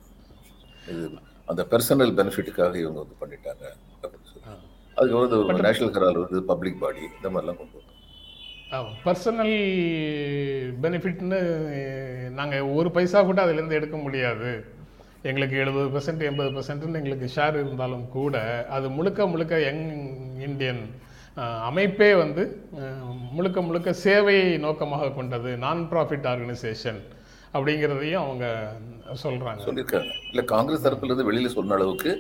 இது 0.93 1.07
அந்த 1.49 1.63
பர்சனல் 1.73 2.15
பெனிஃபிட்டுக்காக 2.19 2.75
இவங்க 2.77 2.99
வந்து 3.03 3.21
பண்ணிட்டாங்க 3.21 3.65
அப்படின்னு 4.03 4.29
சொல்லி. 4.31 4.45
அதுக்கப்புறம் 4.97 5.49
இந்த 5.49 5.65
நேஷனல் 5.69 5.95
ஹெரால் 5.97 6.23
வந்து 6.23 6.41
பப்ளிக் 6.51 6.81
பாடி 6.81 7.05
இந்த 7.13 7.29
மாதிரிலாம் 7.31 7.61
கொண்டு 7.61 7.77
வருவாங்க 7.77 7.96
பர்சனல் 9.05 9.57
பெனிஃபிட்னு 10.83 11.39
நாங்கள் 12.31 12.61
ஒரு 12.61 12.91
பைசா 12.91 13.23
கூட 13.23 13.39
அதுலேருந்து 13.47 13.79
எடுக்க 13.79 13.97
முடியாது. 13.97 14.51
எங்களுக்கு 15.23 15.57
எழுபது 15.57 15.89
பர்சன்ட் 15.95 16.23
எண்பது 16.23 16.51
பர்சன்ட்னு 16.51 17.01
எங்களுக்கு 17.01 17.29
ஷேர் 17.37 17.55
இருந்தாலும் 17.55 18.09
கூட 18.09 18.37
அது 18.69 18.91
முழுக்க 18.91 19.27
முழுக்க 19.27 19.61
யங் 19.61 19.85
இந்தியன் 20.41 20.83
அமைப்பே 21.69 22.11
வந்து 22.15 22.43
முழுக்க 23.33 23.63
முழுக்க 23.63 23.95
சேவையை 24.05 24.59
நோக்கமாக 24.59 25.11
கொண்டது 25.11 25.57
நான் 25.57 25.81
ப்ராஃபிட் 25.93 26.29
ஆர்கனைசேஷன் 26.33 27.01
அப்படிங்கிறதையும் 27.55 28.23
அவங்க 28.25 28.45
சொல்கிறாங்க 29.25 29.65
சொல்லியிருக்காங்க. 29.67 30.13
இல்ல 30.33 30.43
காங்கிரஸ் 30.55 30.85
தரப்புல 30.87 31.11
இருந்து 31.11 31.31
வெளியில 31.31 31.47
சொன்ன 31.47 31.75
அளவுக்கு 31.75 32.13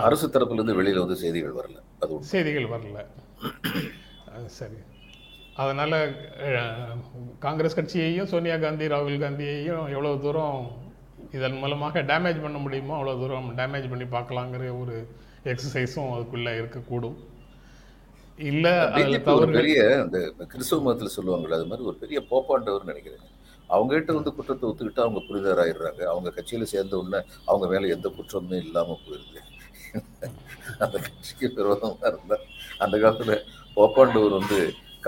அரசு 0.00 0.28
தரப்புல 0.28 0.52
இருந்து 0.52 0.80
வெளியில 0.82 0.98
வந்து 0.98 1.16
செய்திகள் 1.16 1.58
வரல. 1.60 1.78
அது. 2.00 2.22
செய்திகள் 2.32 2.72
வரல. 2.74 2.98
சரி. 4.58 4.78
அதனால் 5.62 5.98
காங்கிரஸ் 7.44 7.76
கட்சியையும் 7.78 8.30
சோனியா 8.32 8.56
காந்தி 8.62 8.86
ராகுல் 8.92 9.22
காந்தியையும் 9.24 9.84
எவ்வளோ 9.94 10.14
தூரம் 10.24 10.58
இதன் 11.36 11.60
மூலமாக 11.62 12.02
டேமேஜ் 12.10 12.42
பண்ண 12.44 12.58
முடியுமோ 12.64 12.94
அவ்வளோ 12.96 13.14
தூரம் 13.20 13.46
டேமேஜ் 13.60 13.86
பண்ணி 13.92 14.06
பார்க்கலாங்கிற 14.16 14.64
ஒரு 14.80 14.96
எக்ஸசைஸும் 15.52 16.12
அதுக்குள்ளே 16.14 16.52
இருக்கக்கூடும். 16.60 17.16
இல்லை 18.50 18.72
அதில் 18.96 19.56
பெரிய 19.58 19.78
அந்த 20.02 20.18
கிறிஸ்தவ 20.52 20.82
மதத்துல 20.84 21.14
சொல்லுவாங்கல்ல 21.16 21.58
அது 21.58 21.70
மாதிரி 21.70 21.88
ஒரு 21.90 21.96
பெரிய 22.02 22.18
போப்பாண்டவர் 22.30 22.90
நினைக்கிறேன் 22.90 23.32
அவங்க 23.74 23.90
கிட்ட 23.94 24.12
வந்து 24.16 24.34
குற்றத்தை 24.36 24.64
ஒத்துக்கிட்டு 24.68 25.04
அவங்க 25.04 25.20
புரிதராயிடுறாங்க. 25.28 26.02
அவங்க 26.12 26.28
கட்சியில 26.36 26.66
சேர்ந்த 26.72 26.94
உடனே 27.00 27.20
அவங்க 27.50 27.66
மேல 27.72 27.92
எந்த 27.96 28.08
குற்றமுமே 28.16 28.58
இல்லாம 28.66 28.96
போயிருது. 29.04 29.40
அந்த 30.84 30.96
கட்சிக்கு 31.04 31.46
விரோதமா 31.58 32.08
இருந்தா 32.10 32.38
அந்த 32.84 32.94
காலத்துல 33.04 33.36
போப்பாண்டவர் 33.76 34.38
வந்து 34.40 34.58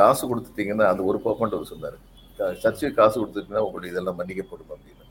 காசு 0.01 0.23
கொடுத்துட்டீங்கன்னா 0.31 0.87
அந்த 0.93 1.03
ஒரு 1.11 1.19
போப்பாண்டவர் 1.27 1.73
சொன்னாரு. 1.73 1.99
சொன்னார் 2.39 2.59
சர்ச்சுக்கு 2.63 2.99
காசு 3.01 3.17
கொடுத்துட்டீங்கன்னா 3.21 3.65
உங்களுடைய 3.67 3.93
இதெல்லாம் 3.95 4.19
மன்னிக்கப்படும் 4.21 4.73
அப்படின்னு. 4.75 5.05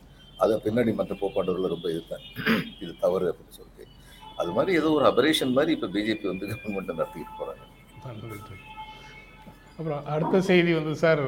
அதை 0.44 0.56
பின்னாடி 0.65 0.92
மற்ற 1.00 1.13
போப்பாண்டவர்கள் 1.24 1.74
ரொம்ப 1.75 1.88
இதுதான் 1.96 2.25
இது 2.84 2.92
தவறு 3.04 3.25
அப்படின்னு 3.32 3.58
சொல்லிட்டு. 3.60 3.84
அது 4.42 4.51
மாதிரி 4.58 4.72
ஏதோ 4.80 4.89
ஒரு 4.98 5.06
அபரேஷன் 5.12 5.56
மாதிரி 5.58 5.74
இப்போ 5.77 5.88
பிஜேபி 5.96 6.27
வந்து 6.32 6.48
கவர்மெண்ட்டை 6.54 6.96
நடத்திட்டு 7.00 7.36
போகிறாங்க 7.39 7.63
அப்புறம் 9.77 10.04
அடுத்த 10.13 10.36
செய்தி 10.50 10.72
வந்து 10.80 10.94
சார் 11.04 11.22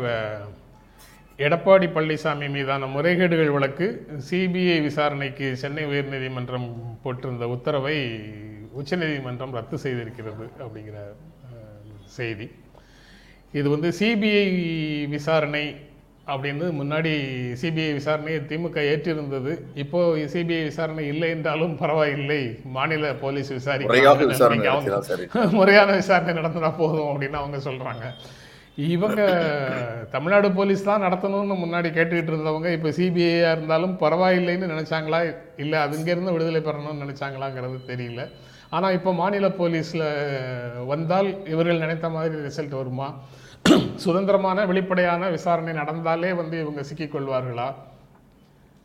எடப்பாடி 1.46 1.88
பழனிசாமி 1.96 2.48
மீதான 2.54 2.88
முறைகேடுகள் 2.94 3.56
வழக்கு 3.56 3.88
சிபிஐ 4.28 4.78
விசாரணைக்கு 4.86 5.48
சென்னை 5.64 5.84
உயர்நீதிமன்றம் 5.92 6.68
போட்டிருந்த 7.04 7.48
உத்தரவை 7.56 7.98
உச்சநீதிமன்றம் 8.82 9.56
ரத்து 9.58 9.78
செய்திருக்கிறது 9.84 10.46
அப்படிங்கிற 10.64 10.98
செய்தி. 12.18 12.48
இது 13.54 13.68
வந்து 13.74 13.90
சிபிஐ 14.00 14.48
விசாரணை 15.16 15.66
அப்படின்னு 16.32 16.66
முன்னாடி 16.80 17.12
சிபிஐ 17.60 17.92
விசாரணையை 17.98 18.40
திமுக 18.50 18.80
ஏற்றிருந்தது. 18.92 19.52
இப்போ 19.84 20.00
சிபிஐ 20.34 20.64
விசாரணை 20.70 21.04
இல்லை 21.12 21.30
என்றாலும் 21.36 21.76
பரவாயில்லை. 21.82 22.42
மாநில 22.78 23.14
போலீஸ் 23.22 23.52
விசாரிக்க 23.58 24.02
நடத்தினா 24.10 25.46
முறையான 25.60 25.96
விசாரணை 26.02 26.34
நடந்தா 26.40 26.72
போதும் 26.82 27.10
அப்படின்னு 27.12 27.40
அவங்க 27.42 27.60
சொல்றாங்க. 27.68 28.04
இவங்க 28.96 29.22
தமிழ்நாடு 30.16 30.50
போலீஸ் 30.58 30.88
தான் 30.90 31.06
நடத்தணும்னு 31.06 31.56
முன்னாடி 31.64 31.90
கேட்டுக்கிட்டு 31.96 32.34
இருந்தவங்க 32.34 32.72
இப்போ 32.78 32.90
சிபிஐயா 32.98 33.52
இருந்தாலும் 33.56 33.96
பரவாயில்லைன்னு 34.04 34.72
நினைச்சாங்களா? 34.74 35.22
இல்லை 35.64 35.80
அது 35.86 35.98
இங்கேருந்து 36.00 36.36
விடுதலை 36.36 36.62
பெறணும்னு 36.68 37.04
நினைச்சாங்களாங்கிறது 37.06 37.80
தெரியல. 37.92 38.24
ஆனால் 38.76 38.96
இப்போ 38.98 39.12
மாநில 39.20 39.48
போலீஸில் 39.60 40.08
வந்தால் 40.92 41.30
இவர்கள் 41.54 41.84
நினைத்த 41.84 42.08
மாதிரி 42.16 42.36
ரிசல்ட் 42.48 42.80
வருமா? 42.80 43.08
சுதந்திரமான 44.06 44.66
வெளிப்படையான 44.72 45.30
விசாரணை 45.36 45.74
நடந்தாலே 45.82 46.32
வந்து 46.42 46.56
இவங்க 46.64 46.82
சிக்கிக்கொள்வார்களா 46.90 47.68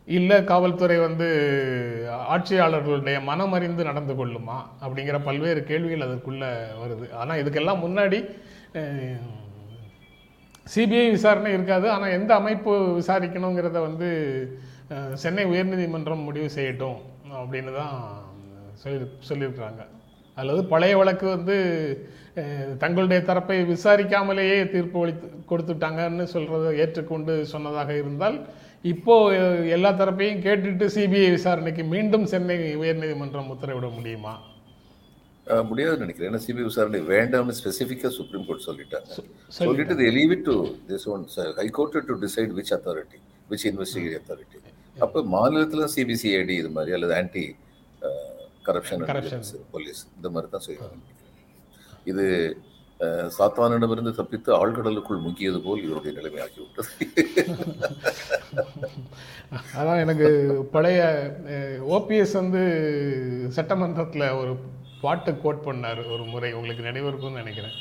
இல்லை 0.09 0.39
காவல்துறை 0.51 0.97
வந்து 1.07 1.27
ஆட்சியாளர்களுடைய 2.35 3.19
மனம் 3.29 3.55
அறிந்து 3.57 3.83
நடந்து 3.91 4.15
கொள்ளுமா? 4.21 4.57
அப்படிங்கிற 4.85 5.19
பல்வேறு 5.29 5.61
கேள்விகள் 5.69 6.07
அதற்குள்ளே 6.07 6.51
வருது. 6.83 7.07
ஆனால் 7.21 7.41
இதுக்கெல்லாம் 7.43 7.85
முன்னாடி 7.85 8.19
சிபிஐ 10.75 11.07
விசாரணை 11.17 11.53
இருக்காது. 11.57 11.87
ஆனால் 11.95 12.17
எந்த 12.19 12.33
அமைப்பு 12.41 12.73
விசாரிக்கணுங்கிறத 13.01 13.79
வந்து 13.89 14.09
சென்னை 15.23 15.45
உயர்நீதிமன்றம் 15.53 16.27
முடிவு 16.29 16.49
செய்யட்டும் 16.57 16.99
அப்படின்னு 17.41 17.73
தான் 17.81 17.97
சொல்லி 18.83 18.99
சொல்லியிருக்கிறாங்க. 19.29 19.83
அல்லது 20.37 20.61
பழைய 20.65 20.97
வழக்கு 20.97 21.27
வந்து 21.29 21.57
தங்களுடைய 22.79 23.21
தரப்பை 23.23 23.57
விசாரிக்காமலேயே 23.71 24.59
தீர்ப்பு 24.71 25.01
அளித்து 25.03 25.27
கொடுத்துட்டாங்கன்னு 25.51 26.25
சொல்றதை 26.35 26.71
ஏற்றுக்கொண்டு 26.83 27.33
சொன்னதாக 27.47 27.91
இருந்தால் 27.97 28.37
இப்போ 28.85 29.15
அஹ், 29.35 29.67
எல்லா 29.69 29.91
தரப்பையும் 29.93 30.41
கேட்டுட்டு 30.47 30.87
சிபிஐ 30.95 31.29
விசாரணைக்கு 31.31 31.83
மீண்டும் 31.91 32.27
சென்னை 32.27 32.57
உயர்நீதிமன்றம் 32.81 33.51
உத்தரவிட 33.55 33.89
முடியுமா? 33.97 34.33
அஹ் 35.47 35.65
முடியாதுன்னு 35.69 36.05
நினைக்கிறேன். 36.05 36.31
ஏன்னா 36.31 36.43
சிபிஐ 36.45 36.65
விசாரணை 36.65 37.01
வேண்டாம்னு 37.13 37.55
ஸ்பெசிஃபிக்கா 37.61 38.09
சுப்ரீம் 38.17 38.47
கோர்ட் 38.47 38.67
சொல்லிட்டாங்க. 38.67 39.11
சொல்லிட்டு 39.59 39.95
they 39.95 40.11
leave 40.11 40.33
it 40.33 40.43
to 40.45 40.57
this 40.89 41.05
one 41.09 41.25
high 41.61 41.69
court 41.71 41.99
to 42.07 42.17
decide 42.25 42.53
which 42.59 42.73
authority 42.73 43.21
which 43.49 43.65
investigate 43.67 44.17
authority. 44.21 44.59
அப்போ 44.99 45.19
மாநிலத்துல 45.35 45.89
சிபிசிஐடி 45.95 46.57
இது 46.63 46.71
மாதிரி 46.71 46.93
அல்லது 46.93 47.15
ஆன்டி 47.15 47.45
கரப்ஷன். 48.67 49.05
போலீஸ் 49.75 50.03
இந்த 50.17 50.29
மாதிரி 50.35 50.51
தான் 50.53 50.67
செய்வாங்க. 50.69 51.01
இது 52.13 52.27
சாத்தானிடமிருந்து 53.37 54.13
தப்பித்து 54.19 54.51
ஆழ்கடலுக்குள் 54.59 55.25
முக்கியது 55.27 55.59
போல் 55.61 55.85
இவருடைய 55.87 56.13
நிலைமை 56.19 56.41
ஆகிவிட்டது. 56.45 56.91
அதான் 59.79 60.03
எனக்கு 60.05 60.29
பழைய 60.75 61.01
ஓபிஎஸ் 61.97 62.37
வந்து 62.43 62.63
சட்டமன்றத்தில் 63.57 64.27
ஒரு 64.41 64.53
பாட்டு 65.01 65.33
கோட் 65.45 65.67
பண்ணார் 65.67 66.03
ஒரு 66.15 66.25
முறை. 66.25 66.53
உங்களுக்கு 66.53 66.89
நினைவிருக்கும்னு 66.91 67.43
நினைக்கிறேன். 67.43 67.77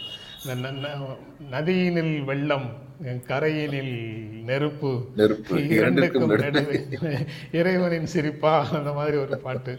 நதியினில் 1.54 2.16
வெள்ளம் 2.30 2.70
கரையினில் 3.28 3.96
நெருப்பு 4.50 4.92
நெருப்பு 5.20 5.56
இரண்டுக்கும் 5.78 6.32
இறைவனின் 7.60 8.06
சிரிப்பா 8.06 8.54
அந்த 8.80 8.94
மாதிரி 8.94 9.18
ஒரு 9.18 9.38
பாட்டு. 9.46 9.74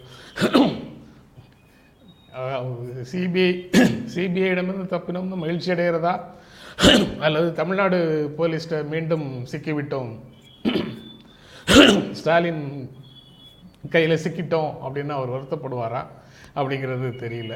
சிபிஐ 3.11 3.51
சிபிஐடமிருந்து 4.15 4.87
தப்பினோம்னு 4.93 5.43
மகிழ்ச்சி 5.43 5.69
அடைகிறதா 5.73 6.15
அல்லது 7.27 7.49
தமிழ்நாடு 7.59 7.99
போலீஸ்ட 8.39 8.79
மீண்டும் 8.93 9.27
சிக்கிவிட்டோம்? 9.53 10.13
ஸ்டாலின் 12.21 12.65
கையில் 13.95 14.23
சிக்கிட்டோம் 14.25 14.73
அப்படின்னு 14.85 15.13
அவர் 15.19 15.35
வருத்தப்படுவாரா? 15.35 16.03
அப்படிங்கிறது 16.57 17.09
தெரியல. 17.25 17.55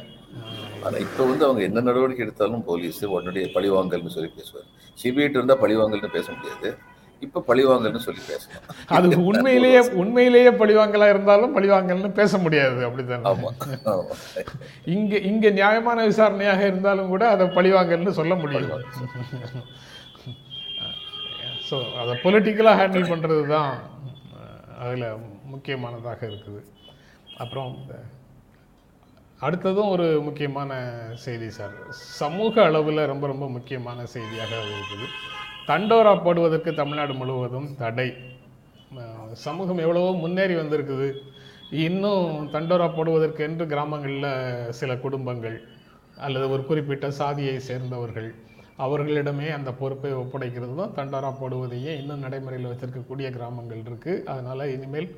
ஆனால் 0.85 1.01
இப்போ 1.07 1.23
வந்து 1.31 1.45
அவங்க 1.45 1.63
என்ன 1.69 1.85
நடவடிக்கை 1.89 2.25
எடுத்தாலும் 2.27 2.65
போலீஸ் 2.71 3.01
உடனடியே 3.15 3.49
பழிவாங்கல்னு 3.57 4.15
சொல்லி 4.17 4.31
பேசுவார். 4.37 4.69
சிபிஐட்டு 5.03 5.39
இருந்தால் 5.41 5.63
பழிவாங்கல்னு 5.65 6.17
பேச 6.19 6.29
முடியாது. 6.33 6.71
இப்ப 7.25 7.43
பழிவாங்கல்னு 7.49 8.03
சொல்லி 8.07 8.23
பேசலாம் 8.31 8.65
அது 8.97 9.17
உண்மையிலேயே 9.29 9.81
உண்மையிலேயே 10.03 10.51
பழிவாங்கலா 10.63 11.07
இருந்தாலும் 11.15 11.55
பழிவாங்கல்னு 11.57 12.11
பேச 12.19 12.39
முடியாது 12.45 12.81
அப்படித்தானே? 12.89 13.31
இங்க 14.95 15.19
இங்க 15.31 15.51
நியாயமான 15.59 16.05
விசாரணையாக 16.11 16.63
இருந்தாலும் 16.71 17.13
கூட 17.15 17.25
அதை 17.35 17.47
பழிவாங்கல்னு 17.59 18.19
சொல்ல 18.21 18.35
முடியும் 18.43 18.85
ஸோ 21.69 21.77
அதை 22.01 22.13
பொலிட்டிக்கலாக 22.25 22.79
ஹேண்டில் 22.81 23.11
பண்ணுறது 23.13 23.45
தான் 23.55 23.73
அதில் 24.85 25.07
முக்கியமானதாக 25.53 26.21
இருக்குது. 26.31 26.61
அப்புறம் 27.43 27.73
அடுத்ததும் 29.47 29.91
ஒரு 29.95 30.07
முக்கியமான 30.27 30.71
செய்தி 31.25 31.49
சார். 31.57 31.75
சமூக 32.21 32.55
அளவில் 32.69 33.09
ரொம்ப 33.13 33.25
ரொம்ப 33.33 33.47
முக்கியமான 33.57 34.07
செய்தியாக 34.15 34.53
இருக்குது. 34.77 35.09
தண்டோரா 35.69 36.11
போடுவதற்கு 36.25 36.71
தமிழ்நாடு 36.81 37.13
முழுவதும் 37.21 37.69
தடை. 37.81 38.09
சமூகம் 39.45 39.81
எவ்வளவோ 39.85 40.11
முன்னேறி 40.25 40.55
வந்திருக்குது. 40.59 41.09
இன்னும் 41.87 42.27
தண்டோரா 42.53 42.87
போடுவதற்கு 42.97 43.43
என்று 43.47 43.65
கிராமங்களில் 43.73 44.29
சில 44.81 44.95
குடும்பங்கள் 45.05 45.57
அல்லது 46.27 46.47
ஒரு 46.55 46.63
குறிப்பிட்ட 46.69 47.07
சாதியை 47.21 47.57
சேர்ந்தவர்கள் 47.69 48.29
அவர்களிடமே 48.85 49.49
அந்த 49.57 49.71
பொறுப்பை 49.81 50.13
ஒப்படைக்கிறது 50.21 50.75
தான் 50.81 50.95
தண்டோரா 50.99 51.31
போடுவதையே 51.41 51.93
இன்னும் 52.01 52.25
நடைமுறையில் 52.27 52.71
வச்சிருக்கக்கூடிய 52.73 53.29
கிராமங்கள் 53.39 53.83
இருக்குது 53.89 54.23
அதனால் 54.35 54.73
இனிமேல் 54.77 55.11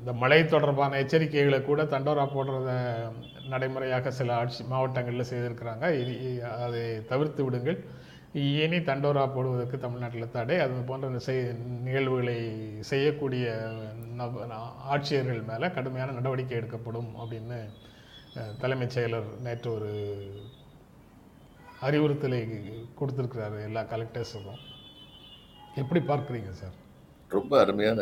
இந்த 0.00 0.12
மழை 0.22 0.40
தொடர்பான 0.54 0.98
எச்சரிக்கைகளை 1.02 1.60
கூட 1.68 1.82
தண்டோரா 1.92 2.26
போடுறத 2.36 2.72
நடைமுறையாக 3.52 4.10
சில 4.18 4.34
ஆட்சி 4.40 4.62
மாவட்டங்களில் 4.72 5.30
செய்திருக்கிறாங்க. 5.32 5.86
இது 6.00 6.14
அதை 6.64 6.82
தவிர்த்து 7.12 7.42
விடுங்கள். 7.46 7.78
இனி 8.44 8.78
தண்டோரா 8.86 9.22
போடுவதற்கு 9.34 9.76
தமிழ்நாட்டில் 9.84 10.34
தடை. 10.36 10.56
அது 10.62 10.80
போன்ற 10.88 11.18
செய் 11.26 11.42
நிகழ்வுகளை 11.86 12.38
செய்யக்கூடிய 12.90 13.44
ஆட்சியர்கள் 14.94 15.48
மேலே 15.50 15.66
கடுமையான 15.76 16.14
நடவடிக்கை 16.18 16.56
எடுக்கப்படும் 16.58 17.10
அப்படின்னு 17.22 17.58
தலைமைச் 18.62 18.94
செயலர் 18.96 19.28
நேற்று 19.44 19.68
ஒரு 19.76 19.92
அறிவுறுத்தலை 21.86 22.40
கொடுத்துருக்கிறாரு 22.98 23.58
எல்லா 23.68 23.82
கலெக்டர்ஸுக்கும். 23.92 24.60
எப்படி 25.82 26.00
பார்க்குறீங்க 26.10 26.50
சார்? 26.60 26.76
ரொம்ப 27.36 27.52
அருமையான 27.62 28.00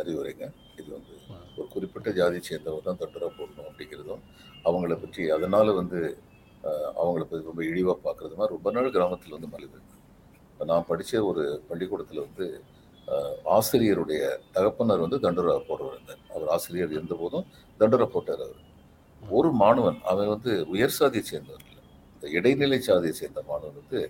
அறிவுரைங்க. 0.00 0.46
இது 0.80 0.88
வந்து 0.96 1.12
ஒரு 1.56 1.66
குறிப்பிட்ட 1.74 2.10
ஜாதி 2.20 2.38
சேர்ந்தவர் 2.50 2.86
தான் 2.86 3.00
தொண்டராக 3.02 3.32
போடணும் 3.38 3.68
அப்படிங்கிறதும் 3.70 4.22
அவங்கள 4.68 4.94
பற்றி 5.02 5.22
அதனால் 5.36 5.78
வந்து 5.80 5.98
அவங்கள 7.00 7.24
ரொம்ப 7.50 7.62
இழிவாக 7.70 7.98
பார்க்குறது 8.06 8.36
மாதிரி 8.38 8.54
ரொம்ப 8.56 8.70
நாள் 8.76 8.94
கிராமத்தில் 8.96 9.36
வந்து 9.36 9.50
மலிவு 9.54 9.78
இப்போ 10.50 10.64
நான் 10.70 10.88
படித்த 10.90 11.22
ஒரு 11.30 11.42
பள்ளிக்கூடத்தில் 11.68 12.24
வந்து 12.26 12.46
ஆசிரியருடைய 13.54 14.20
தகப்பனர் 14.56 15.02
வந்து 15.04 15.18
தண்டரா 15.24 15.54
போடுறவர் 15.68 15.96
இருந்தார். 15.96 16.20
அவர் 16.34 16.52
ஆசிரியர் 16.54 16.94
இருந்தபோதும் 16.96 17.46
தண்டரா 17.80 18.06
போட்டார் 18.14 18.42
அவர். 18.46 18.60
ஒரு 19.38 19.50
மாணவன் 19.62 19.98
அவன் 20.10 20.30
வந்து 20.34 20.52
உயர் 20.74 20.94
சாதியை 20.98 21.24
சேர்ந்தவர் 21.30 21.64
இல்லை. 21.68 21.82
இந்த 22.14 22.26
இடைநிலை 22.38 22.78
சாதியை 22.88 23.14
சேர்ந்த 23.20 23.42
மாணவன் 23.50 23.78
வந்து 23.80 24.00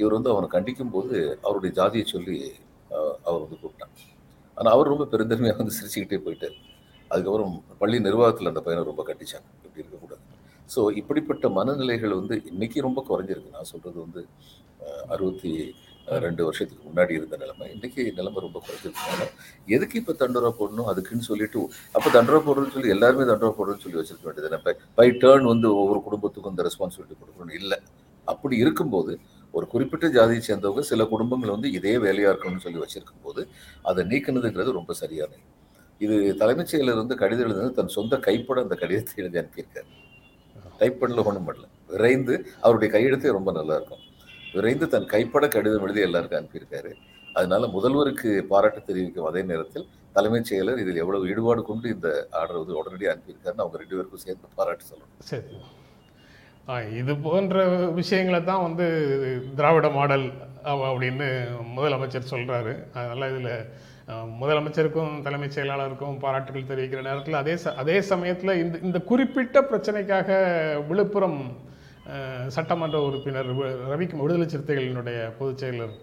இவர் 0.00 0.16
வந்து 0.16 0.32
அவனை 0.32 0.48
கண்டிக்கும் 0.56 0.92
போது 0.94 1.14
அவருடைய 1.46 1.72
ஜாதியை 1.78 2.06
சொல்லி 2.14 2.36
அவர் 3.26 3.42
வந்து 3.44 3.60
கூப்பிட்டான். 3.62 3.94
ஆனால் 4.56 4.72
அவர் 4.76 4.92
ரொம்ப 4.92 5.06
பெருந்தன்மையாக 5.12 5.60
வந்து 5.62 5.76
சிரிச்சுக்கிட்டே 5.78 6.20
போயிட்டார். 6.26 6.56
அதுக்கப்புறம் 7.12 7.54
பள்ளி 7.82 7.98
நிர்வாகத்தில் 8.08 8.50
அந்த 8.52 8.62
பையனை 8.66 8.84
ரொம்ப 8.90 9.02
கட்டிச்சாங்க 9.10 9.48
இப்படி 9.66 9.82
இருக்கக்கூடாது. 9.84 10.13
ஸோ 10.72 10.80
இப்படிப்பட்ட 11.00 11.48
மனநிலைகள் 11.56 12.18
வந்து 12.20 12.34
இன்னைக்கு 12.50 12.86
ரொம்ப 12.86 13.00
குறைஞ்சிருக்கு. 13.08 13.56
நான் 13.56 13.70
சொல்றது 13.72 13.98
வந்து 14.06 14.22
அறுபத்தி 15.14 15.50
ரெண்டு 16.24 16.42
வருஷத்துக்கு 16.46 16.82
முன்னாடி 16.88 17.12
இருந்த 17.18 17.36
நிலைமை. 17.42 17.66
இன்னைக்கு 17.74 18.02
நிலைமை 18.18 18.38
ரொம்ப 18.46 18.58
குறைஞ்சிருக்கனால 18.64 19.26
எதுக்கு 19.74 19.96
இப்போ 20.00 20.14
தண்டோரா 20.22 20.50
போடணும்? 20.58 20.88
அதுக்குன்னு 20.92 21.26
சொல்லிட்டு 21.28 21.60
அப்போ 21.96 22.08
தண்டோரா 22.16 22.40
போடுறதுன்னு 22.46 22.74
சொல்லி 22.76 22.94
எல்லாருமே 22.96 23.26
தண்டோரா 23.30 23.54
போடுறதுன்னு 23.58 23.84
சொல்லி 23.84 24.00
வச்சிருக்க 24.00 24.28
வேண்டியது 24.28 24.74
பை 24.98 25.08
டேர்ன் 25.22 25.46
வந்து 25.52 25.70
ஒவ்வொரு 25.82 26.02
குடும்பத்துக்கும் 26.08 26.54
இந்த 26.54 26.66
ரெஸ்பான்சிபிலிட்டி 26.68 27.16
கொடுக்கணும் 27.22 27.56
இல்லை. 27.60 27.78
அப்படி 28.32 28.56
இருக்கும்போது 28.64 29.14
ஒரு 29.54 29.66
குறிப்பிட்ட 29.72 30.06
ஜாதியை 30.16 30.42
சேர்ந்தவங்க 30.46 30.82
சில 30.92 31.02
குடும்பங்கள் 31.10 31.54
வந்து 31.56 31.68
இதே 31.78 31.92
வேலையா 32.04 32.30
இருக்கணும்னு 32.32 32.64
சொல்லி 32.66 32.80
வச்சிருக்கும் 32.84 33.24
போது 33.26 33.42
அதை 33.90 34.02
நீக்கினதுங்கிறது 34.12 34.78
ரொம்ப 34.78 34.92
சரியானது 35.02 35.44
இது. 36.04 36.16
தலைமைச் 36.40 36.72
செயலர் 36.72 37.02
வந்து 37.02 37.16
கடிதம் 37.20 37.46
எழுதுனது 37.46 37.76
தன் 37.78 37.94
சொந்த 37.98 38.14
கைப்பட 38.26 38.60
அந்த 38.66 38.76
கடிதத்தை 38.82 39.20
எழுதி 39.22 39.38
அனுப்பியிருக்காரு. 39.42 39.90
டைப் 40.84 41.00
பண்ணல 41.02 41.26
ஒன்றும் 41.30 41.48
பண்ணல. 41.50 41.66
விரைந்து 41.94 42.34
அவருடைய 42.64 42.90
கையெழுத்தே 42.94 43.36
ரொம்ப 43.38 43.50
நல்லா 43.58 43.74
இருக்கும் 43.80 44.02
விரைந்து 44.56 44.86
தன் 44.94 45.12
கைப்பட 45.12 45.44
கடிதம் 45.54 45.84
எழுதி 45.86 46.00
எல்லாருக்கும் 46.06 46.40
அனுப்பியிருக்காரு. 46.40 46.90
அதனால 47.38 47.66
முதல்வருக்கு 47.76 48.30
பாராட்டு 48.50 48.80
தெரிவிக்கும் 48.88 49.28
அதே 49.28 49.40
நேரத்தில் 49.48 49.86
தலைமைச் 50.16 50.48
செயலர் 50.50 50.80
இதில் 50.82 51.00
எவ்வளவு 51.04 51.28
ஈடுபாடு 51.30 51.62
கொண்டு 51.70 51.86
இந்த 51.94 52.08
ஆர்டர் 52.40 52.60
வந்து 52.60 52.76
உடனடியாக 52.80 53.14
அனுப்பியிருக்காருன்னு 53.14 53.64
அவங்க 53.64 53.80
ரெண்டு 53.80 53.96
பேருக்கும் 53.96 54.22
சேர்ந்து 54.24 54.52
பாராட்டு 54.58 54.84
சொல்லணும். 54.90 55.24
சரி. 55.30 55.56
இது 57.00 57.12
போன்ற 57.26 57.64
விஷயங்களை 57.98 58.40
தான் 58.50 58.62
வந்து 58.66 58.86
திராவிட 59.58 59.88
மாடல் 59.96 60.26
அப்படின்னு 60.90 61.26
முதலமைச்சர் 61.78 62.32
சொல்கிறாரு 62.34 62.74
அதனால் 62.98 63.30
இதில் 63.32 63.50
முதலமைச்சருக்கும் 64.08 65.22
தலைமைச் 65.22 65.58
செயலாளருக்கும் 65.58 66.18
பாராட்டுகள் 66.18 66.62
தெரிவிக்கிற 66.62 67.02
நேரத்தில் 67.02 67.34
அதே 67.34 67.54
ச 67.54 67.74
அதே 67.74 68.00
சமயத்தில் 68.00 68.58
இந்த 68.58 68.78
இந்த 68.78 68.98
குறிப்பிட்ட 69.00 69.60
பிரச்சனைக்காக 69.60 70.28
விழுப்புரம் 70.88 71.38
சட்டமன்ற 72.46 73.00
உறுப்பினர் 73.02 73.48
ரவி 73.90 74.16
விடுதலை 74.16 74.46
சிறுத்தைகளினுடைய 74.46 75.32
பொதுச் 75.38 75.64
செயலர் 75.64 75.94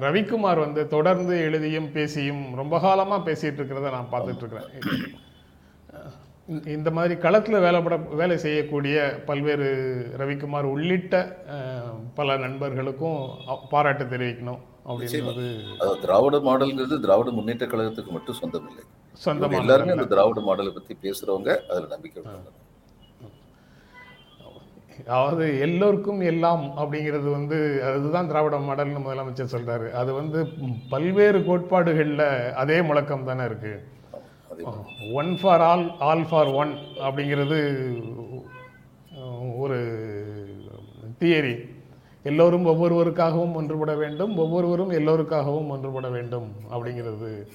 ரவிக்குமார் 0.00 0.58
வந்து 0.58 0.86
தொடர்ந்து 0.86 1.40
எழுதியும் 1.40 1.92
பேசியும் 1.92 2.54
ரொம்ப 2.54 2.80
காலமாக 2.80 3.32
பேசிகிட்டு 3.32 3.60
இருக்கிறத 3.60 3.90
நான் 3.90 4.12
பார்த்துட்டு 4.12 4.38
இருக்கிறேன் 4.38 4.70
இந்த- 6.66 6.92
மாதிரி 6.92 7.16
களத்தில் 7.16 7.58
வேலைப்பட 7.58 7.96
வேலை 7.96 8.38
செய்யக்கூடிய 8.38 8.96
பல்வேறு 9.26 9.66
ரவிக்குமார் 10.18 10.64
உள்ளிட்ட 10.64 11.16
பல 12.14 12.36
நண்பர்களுக்கும் 12.36 13.20
பாராட்டு 13.70 14.04
தெரிவிக்கணும். 14.04 14.60
அப்படின்றது 14.88 15.46
திராவிட 16.04 16.36
மாடல்ங்கிறது 16.48 16.96
திராவிட 17.04 17.30
முன்னேற்ற 17.38 17.66
கழகத்துக்கு 17.72 18.16
மட்டும் 18.16 18.38
சொந்தம் 18.40 18.68
இல்லை 18.70 18.84
சொந்தமாக 19.26 19.60
எல்லாருமே 19.62 19.94
அந்த 19.96 20.08
திராவிட 20.14 20.40
மாடலை 20.48 20.72
பத்தி 20.78 20.94
பேசுறவங்க 21.04 21.50
அதுல 21.70 21.88
நம்பிக்கை. 21.94 22.22
அதாவது 25.12 25.44
எல்லோருக்கும் 25.66 26.20
எல்லாம் 26.30 26.64
அப்படிங்கிறது 26.80 27.28
வந்து 27.36 27.58
அதுதான் 27.90 28.28
திராவிட 28.30 28.56
மாடல்னு 28.66 29.04
முதலமைச்சர் 29.04 29.54
சொல்றாரு. 29.54 29.86
அது 30.00 30.10
வந்து 30.18 30.40
பல்வேறு 30.92 31.38
கோட்பாடுகளில் 31.46 32.26
அதே 32.62 32.78
முழக்கம் 32.88 33.28
தானே 33.30 33.44
இருக்கு. 33.50 33.72
அதே 34.50 34.64
one 35.20 35.32
for 35.40 35.64
all 35.70 35.86
all 36.08 36.26
for 36.30 36.50
one 36.62 36.72
அப்படிங்கிறது 37.06 37.58
ஒரு 39.62 39.78
தியரி 41.22 41.54
எல்லோரும் 42.22 42.66
ஒவ்வொருவருக்காகவும் 42.66 43.54
ஒன்றுபட 43.54 43.96
வேண்டும் 43.96 44.36
ஒவ்வொருவரும் 44.36 44.90
எல்லோருக்காகவும் 44.90 45.70
ஒன்றுபட 45.70 46.10
வேண்டும் 46.10 46.52
அப்படிங்கிறது 46.70 47.46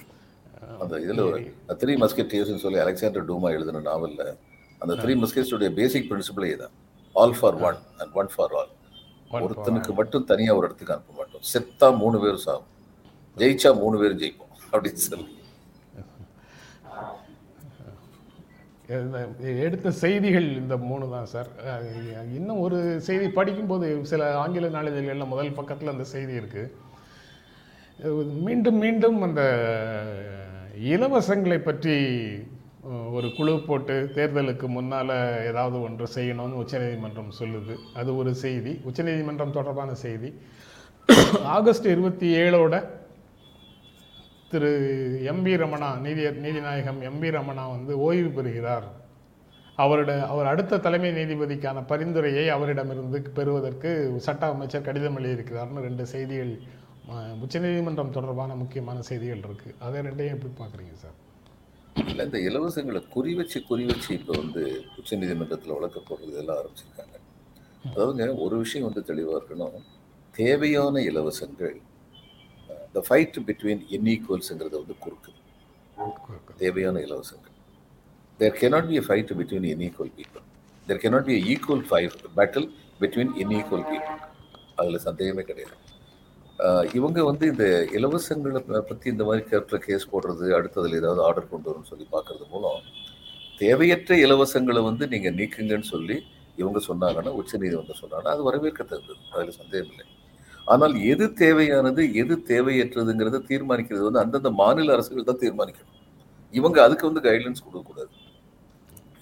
அந்த 0.78 0.98
இதுல 0.98 1.52
த்ரீ 1.68 1.92
மஸ்கெட்டியர்ஸ்னு 2.02 2.56
சொல்லி 2.56 2.78
அலெக்சாண்டர் 2.78 3.32
டூமா 3.32 3.48
எழுதின 3.50 3.78
நாவல்ல 3.78 4.36
அந்த 4.78 4.94
த்ரீ 4.94 5.24
மஸ்கெட்ஸுடைய 5.24 5.68
பேசிக் 5.68 6.12
பிரின்சிபிளே 6.12 6.48
இதான். 6.56 6.74
All 7.12 7.34
for 7.40 7.54
one 7.54 7.76
and 7.98 8.12
one 8.12 8.28
for 8.36 8.52
all 8.52 8.74
for 9.30 9.42
ஒருத்தனுக்கு 9.42 9.94
மட்டும் 9.94 10.24
தனியா 10.24 10.54
ஒரு 10.54 10.64
இடத்துக்கு 10.66 10.94
அனுப்ப 10.94 11.12
மாட்டோம். 11.16 11.44
செத்தா 11.52 11.98
மூணு 11.98 12.20
பேரும் 12.20 12.36
சாகும் 12.36 12.74
ஜெயிச்சா 13.36 13.78
மூணு 13.78 13.98
பேரும் 13.98 14.18
ஜெயிப்போம். 14.18 14.74
அப்படின்னு 14.74 14.92
சொல்லி. 14.92 15.35
எடுத்த 19.64 19.90
செய்திகள் 20.00 20.48
இந்த 20.62 20.74
மூணு 20.88 21.04
தான் 21.12 21.30
சார். 21.32 21.48
இன்னும் 22.38 22.60
ஒரு 22.66 22.78
செய்தி 23.06 23.28
படிக்கும்போது 23.38 23.86
சில 24.10 24.28
ஆங்கில 24.42 24.68
நாளிதழ்களில் 24.76 25.32
முதல் 25.32 25.56
பக்கத்தில் 25.60 25.92
அந்த 25.94 26.04
செய்தி 26.14 26.34
இருக்குது 26.40 26.84
மீண்டும் 28.46 28.78
மீண்டும் 28.84 29.18
அந்த 29.26 29.42
இலவசங்களை 30.92 31.58
பற்றி 31.58 31.96
ஒரு 33.16 33.28
குழு 33.36 33.52
போட்டு 33.68 33.94
தேர்தலுக்கு 34.16 34.66
முன்னால் 34.74 35.12
ஏதாவது 35.50 35.76
ஒன்று 35.86 36.06
செய்யணும்னு 36.16 36.60
உச்சநீதிமன்றம் 36.62 37.32
சொல்லுது. 37.38 37.74
அது 38.00 38.10
ஒரு 38.20 38.32
செய்தி. 38.42 38.72
உச்சநீதிமன்றம் 38.88 39.56
தொடர்பான 39.56 39.94
செய்தி. 40.04 40.30
ஆகஸ்ட் 41.56 41.88
இருபத்தி 41.94 42.28
ஏழோட 42.42 42.74
திரு 44.50 44.70
எம்பி 45.30 45.52
ரமணா 45.62 45.88
நீதி 46.04 46.22
நீதிநாயகம் 46.44 47.00
எம்பி 47.08 47.28
ரமணா 47.36 47.64
வந்து 47.74 47.92
ஓய்வு 48.06 48.30
பெறுகிறார். 48.36 48.86
அவரோட 49.84 50.10
அவர் 50.32 50.50
அடுத்த 50.50 50.78
தலைமை 50.84 51.10
நீதிபதிக்கான 51.16 51.78
பரிந்துரையை 51.92 52.44
அவரிடமிருந்து 52.56 53.18
பெறுவதற்கு 53.38 53.90
சட்ட 54.26 54.42
அமைச்சர் 54.54 54.86
கடிதம் 54.88 55.18
எழுதியிருக்கிறார்னு 55.20 55.84
ரெண்டு 55.86 56.04
செய்திகள் 56.12 56.52
உச்சநீதிமன்றம் 57.44 58.14
தொடர்பான 58.16 58.54
முக்கியமான 58.60 59.02
செய்திகள் 59.08 59.42
இருக்கு. 59.48 59.72
அதை 59.86 59.98
ரெண்டையும் 60.06 60.36
எப்படி 60.36 60.52
பார்க்குறீங்க 60.60 60.94
சார்? 61.02 61.18
இல்ல 62.12 62.24
இந்த 62.28 62.38
இலவசங்களை 62.48 63.02
குறி 63.16 63.32
வச்சு 63.40 63.58
குறி 63.68 63.84
வச்சு 63.90 64.10
இப்போ 64.18 64.32
வந்து 64.42 64.62
உச்சநீதிமன்றத்தில் 65.00 65.76
வழக்கு 65.76 66.00
போடுறது 66.08 66.40
எல்லாம் 66.42 66.58
ஆரம்பிச்சிருக்காங்க 66.60 67.14
அதாவதுங்க 67.90 68.26
ஒரு 68.46 68.56
விஷயம் 68.64 68.88
வந்து 68.88 69.02
தெளிவாக 69.10 69.38
இருக்கணும். 69.40 69.76
தேவையான 70.34 71.02
இலவசங்கள் 71.10 71.76
த 72.92 73.04
ஃபைட் 73.08 73.32
பிட்வீன் 73.46 73.80
இன்ஈக்குவல்ஸுங்கிறத 73.90 74.70
வந்து 74.70 74.94
குறுக்குது. 75.04 75.34
தேவையான 76.56 76.98
இலவசங்கள். 76.98 77.54
தேர் 78.38 78.52
cannot 78.52 78.86
be 78.88 78.96
a 78.96 79.04
fight 79.06 79.28
between 79.28 79.64
unequal 79.64 80.10
people. 80.16 80.42
There 80.88 80.98
cannot 80.98 81.24
be 81.24 81.40
a 81.40 81.54
equal 81.54 81.80
fight 81.90 82.10
battle 82.36 82.70
between 83.00 83.28
unequal 83.38 83.84
people. 83.94 84.16
அதில் 84.76 84.98
சந்தேகமே 84.98 85.42
கிடையாது. 85.42 85.74
இவங்க 86.94 87.24
வந்து 87.24 87.46
இந்த 87.46 87.88
இலவசங்களை 87.92 88.58
ப- 88.58 88.80
பத்தி 88.80 89.10
இந்த 89.10 89.24
மாதிரி 89.24 89.44
கேரக்டர் 89.44 89.78
கேஸ் 89.78 90.08
போடுறது 90.08 90.40
அடுத்ததுல 90.40 90.94
ஏதாவது 90.94 91.22
ஆர்டர் 91.22 91.48
கொண்டு 91.48 91.70
வரும்னு 91.70 91.84
சொல்லி 91.84 92.06
பார்க்கறது 92.12 92.48
மூலம் 92.48 92.80
தேவையற்ற 93.58 94.16
இலவசங்களை 94.16 94.82
வந்து 94.82 95.06
நீங்க 95.06 95.30
நீக்குங்கன்னு 95.30 95.82
சொல்லி 95.82 96.22
இவங்க 96.56 96.80
சொன்னாங்கன்னா 96.88 97.28
உச்சநீதிமன்றம் 97.28 97.96
சொன்னாங்கன்னா 98.00 98.26
அது 98.26 98.52
வரவேற்கத்தக்கது. 98.52 99.14
அதுல 99.30 99.50
சந்தேகம் 99.50 99.88
இல்லை 99.88 100.06
ஆனால் 100.72 100.94
எது 101.12 101.26
தேவையானது 101.40 102.02
எது 102.22 102.34
தேவையற்றதுங்கிறத 102.50 103.40
தீர்மானிக்கிறது 103.50 104.04
வந்து 104.08 104.22
அந்தந்த 104.24 104.50
மாநில 104.60 104.94
அரசுகள் 104.96 105.28
தான் 105.30 105.42
தீர்மானிக்கணும். 105.42 105.92
இவங்க 106.58 106.78
அதுக்கு 106.86 107.08
வந்து 107.08 107.22
கைட்லைன்ஸ் 107.26 107.64
கொடுக்கக்கூடாது. 107.66 108.12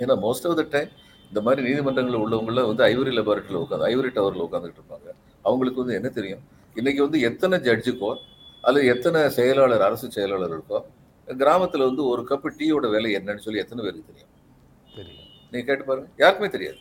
ஏன்னா 0.03 0.15
மோஸ்ட் 0.27 0.47
ஆஃப் 0.49 0.59
த 0.61 0.65
டைம் 0.75 0.91
இந்த 1.31 1.41
மாதிரி 1.47 1.61
நீதிமன்றங்களில் 1.67 2.23
உள்ளவங்களாம் 2.25 2.69
வந்து 2.71 2.85
ஐவரி 2.93 3.13
லெபார்ட்டரியில் 3.19 3.61
உட்காந்து 3.65 3.87
ஐவரி 3.91 4.11
டவரில் 4.17 4.45
உட்காந்துட்டு 4.47 4.79
இருப்பாங்க. 4.81 5.09
அவங்களுக்கு 5.45 5.83
வந்து 5.83 5.97
என்ன 5.99 6.09
தெரியும்? 6.19 6.43
இன்னைக்கு 6.81 7.01
வந்து 7.07 7.19
எத்தனை 7.29 7.57
ஜட்ஜுக்கோ 7.69 8.11
அல்லது 8.69 8.87
எத்தனை 8.95 9.21
செயலாளர் 9.39 9.85
அரசு 9.89 10.07
செயலாளர் 10.17 10.55
இருக்கோ 10.57 10.79
கிராமத்தில் 11.29 11.87
வந்து 11.89 12.03
ஒரு 12.13 12.23
கப்பு 12.31 12.49
டீயோட 12.59 12.87
விலை 12.95 13.11
என்னன்னு 13.19 13.45
சொல்லி 13.47 13.63
எத்தனை 13.65 13.81
பேருக்கு 13.85 14.11
தெரியும்? 14.11 14.33
தெரியும். 14.99 15.29
நீங்க 15.53 15.65
கேட்டு 15.69 15.85
பாருங்க. 15.91 16.09
யாருக்குமே 16.23 16.51
தெரியாது. 16.57 16.79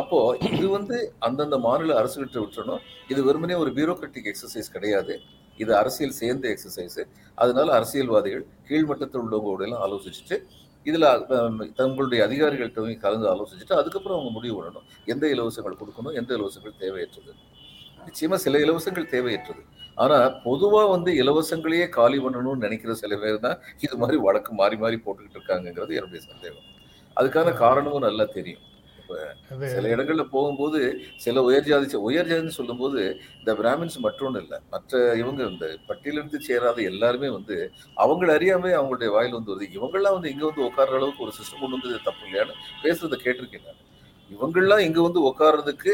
அப்போ 0.00 0.18
இது 0.50 0.66
வந்து 0.76 0.96
அந்தந்த 1.26 1.56
மாநில 1.66 1.96
அரசுகிட்ட 2.00 2.38
விட்டுறணும். 2.42 2.82
இது 3.12 3.20
வெறுமனே 3.28 3.56
ஒரு 3.62 3.70
பியூரோக்ராட்டிக் 3.76 4.28
எக்ஸசைஸ் 4.32 4.70
கிடையாது. 4.76 5.14
இது 5.62 5.72
அரசியல் 5.80 6.14
சேர்ந்த 6.20 6.46
எக்ஸசைஸ் 6.54 7.00
அதனால 7.42 7.68
அரசியல்வாதிகள் 7.78 8.44
கீழ்மட்டத்தில் 8.68 9.22
உள்ளவங்களோட 9.24 9.62
எல்லாம் 9.66 9.84
ஆலோசிச்சுட்டு 9.86 10.38
இதில் 10.88 11.06
தங்களுடைய 11.80 12.20
அதிகாரிகள்கிட்ட 12.28 12.96
கலந்து 13.04 13.28
ஆலோசிச்சுட்டு 13.34 13.76
அதுக்கப்புறம் 13.80 14.16
அவங்க 14.18 14.32
முடிவு 14.38 14.56
பண்ணணும். 14.56 14.86
எந்த 15.12 15.24
இலவசங்கள் 15.34 15.78
கொடுக்கணும் 15.82 16.16
எந்த 16.20 16.30
இலவசங்கள் 16.38 16.76
தேவையற்றது. 16.82 17.32
நிச்சயமாக 18.08 18.40
சில 18.46 18.58
இலவசங்கள் 18.64 19.10
தேவையற்றது. 19.14 19.62
ஆனால் 20.02 20.28
பொதுவாக 20.46 20.86
வந்து 20.94 21.10
இலவசங்களையே 21.22 21.86
காலி 21.98 22.18
பண்ணணும்னு 22.24 22.64
நினைக்கிற 22.66 22.94
சில 23.02 23.16
பேர் 23.22 23.44
தான் 23.46 23.58
இது 23.86 23.94
மாதிரி 24.02 24.18
வழக்கு 24.26 24.52
மாறி 24.60 24.76
மாறி 24.84 24.96
போட்டுக்கிட்டு 25.04 25.38
இருக்காங்கங்கிறது 25.38 25.92
என்னுடைய 25.98 26.22
சந்தேகம். 26.30 26.68
அதுக்கான 27.18 27.52
காரணமும் 27.64 28.06
நல்லா 28.08 28.26
தெரியும். 28.38 28.64
அது 29.52 29.70
சில 29.74 29.88
இடங்கள்ல 29.94 30.24
போகும்போது 30.34 30.80
சில 31.24 31.42
உயர் 31.48 31.68
ஜாதி 31.68 31.98
உயர் 32.08 32.28
ஜாதின்னு 32.30 32.56
சொல்லும்போது 32.58 33.00
இந்த 33.38 33.52
பிராமின்ஸ் 33.60 33.98
மற்றொன்று 34.06 34.42
இல்லை. 34.44 34.58
மற்ற 34.74 35.02
இவங்க 35.22 35.40
இந்த 35.52 35.66
பட்டியலிருந்து 35.88 36.40
சேராத 36.48 36.78
எல்லாருமே 36.92 37.30
வந்து 37.36 37.56
அவங்கள 37.96 38.30
அறியாமலே 38.38 38.74
அவங்களுடைய 38.78 39.10
வாயில் 39.16 39.38
வந்து 39.38 39.52
வருது. 39.52 39.68
இவங்கெல்லாம் 39.78 40.16
வந்து 40.16 40.32
இங்க 40.34 40.44
வந்து 40.50 40.66
உட்கார்ற 40.68 40.98
அளவுக்கு 41.00 41.24
ஒரு 41.26 41.34
சிஸ்டம் 41.38 41.62
கொண்டு 41.62 41.78
வந்து 41.78 42.06
தப்பு 42.08 42.26
இல்லையான்னு 42.28 42.56
பேசுறதை 42.84 43.18
கேட்டிருக்கேன் 43.24 43.66
நான். 43.68 43.80
இவங்கெல்லாம் 44.30 44.84
இங்க 44.88 45.00
வந்து 45.02 45.22
உட்கார்றதுக்கு 45.30 45.92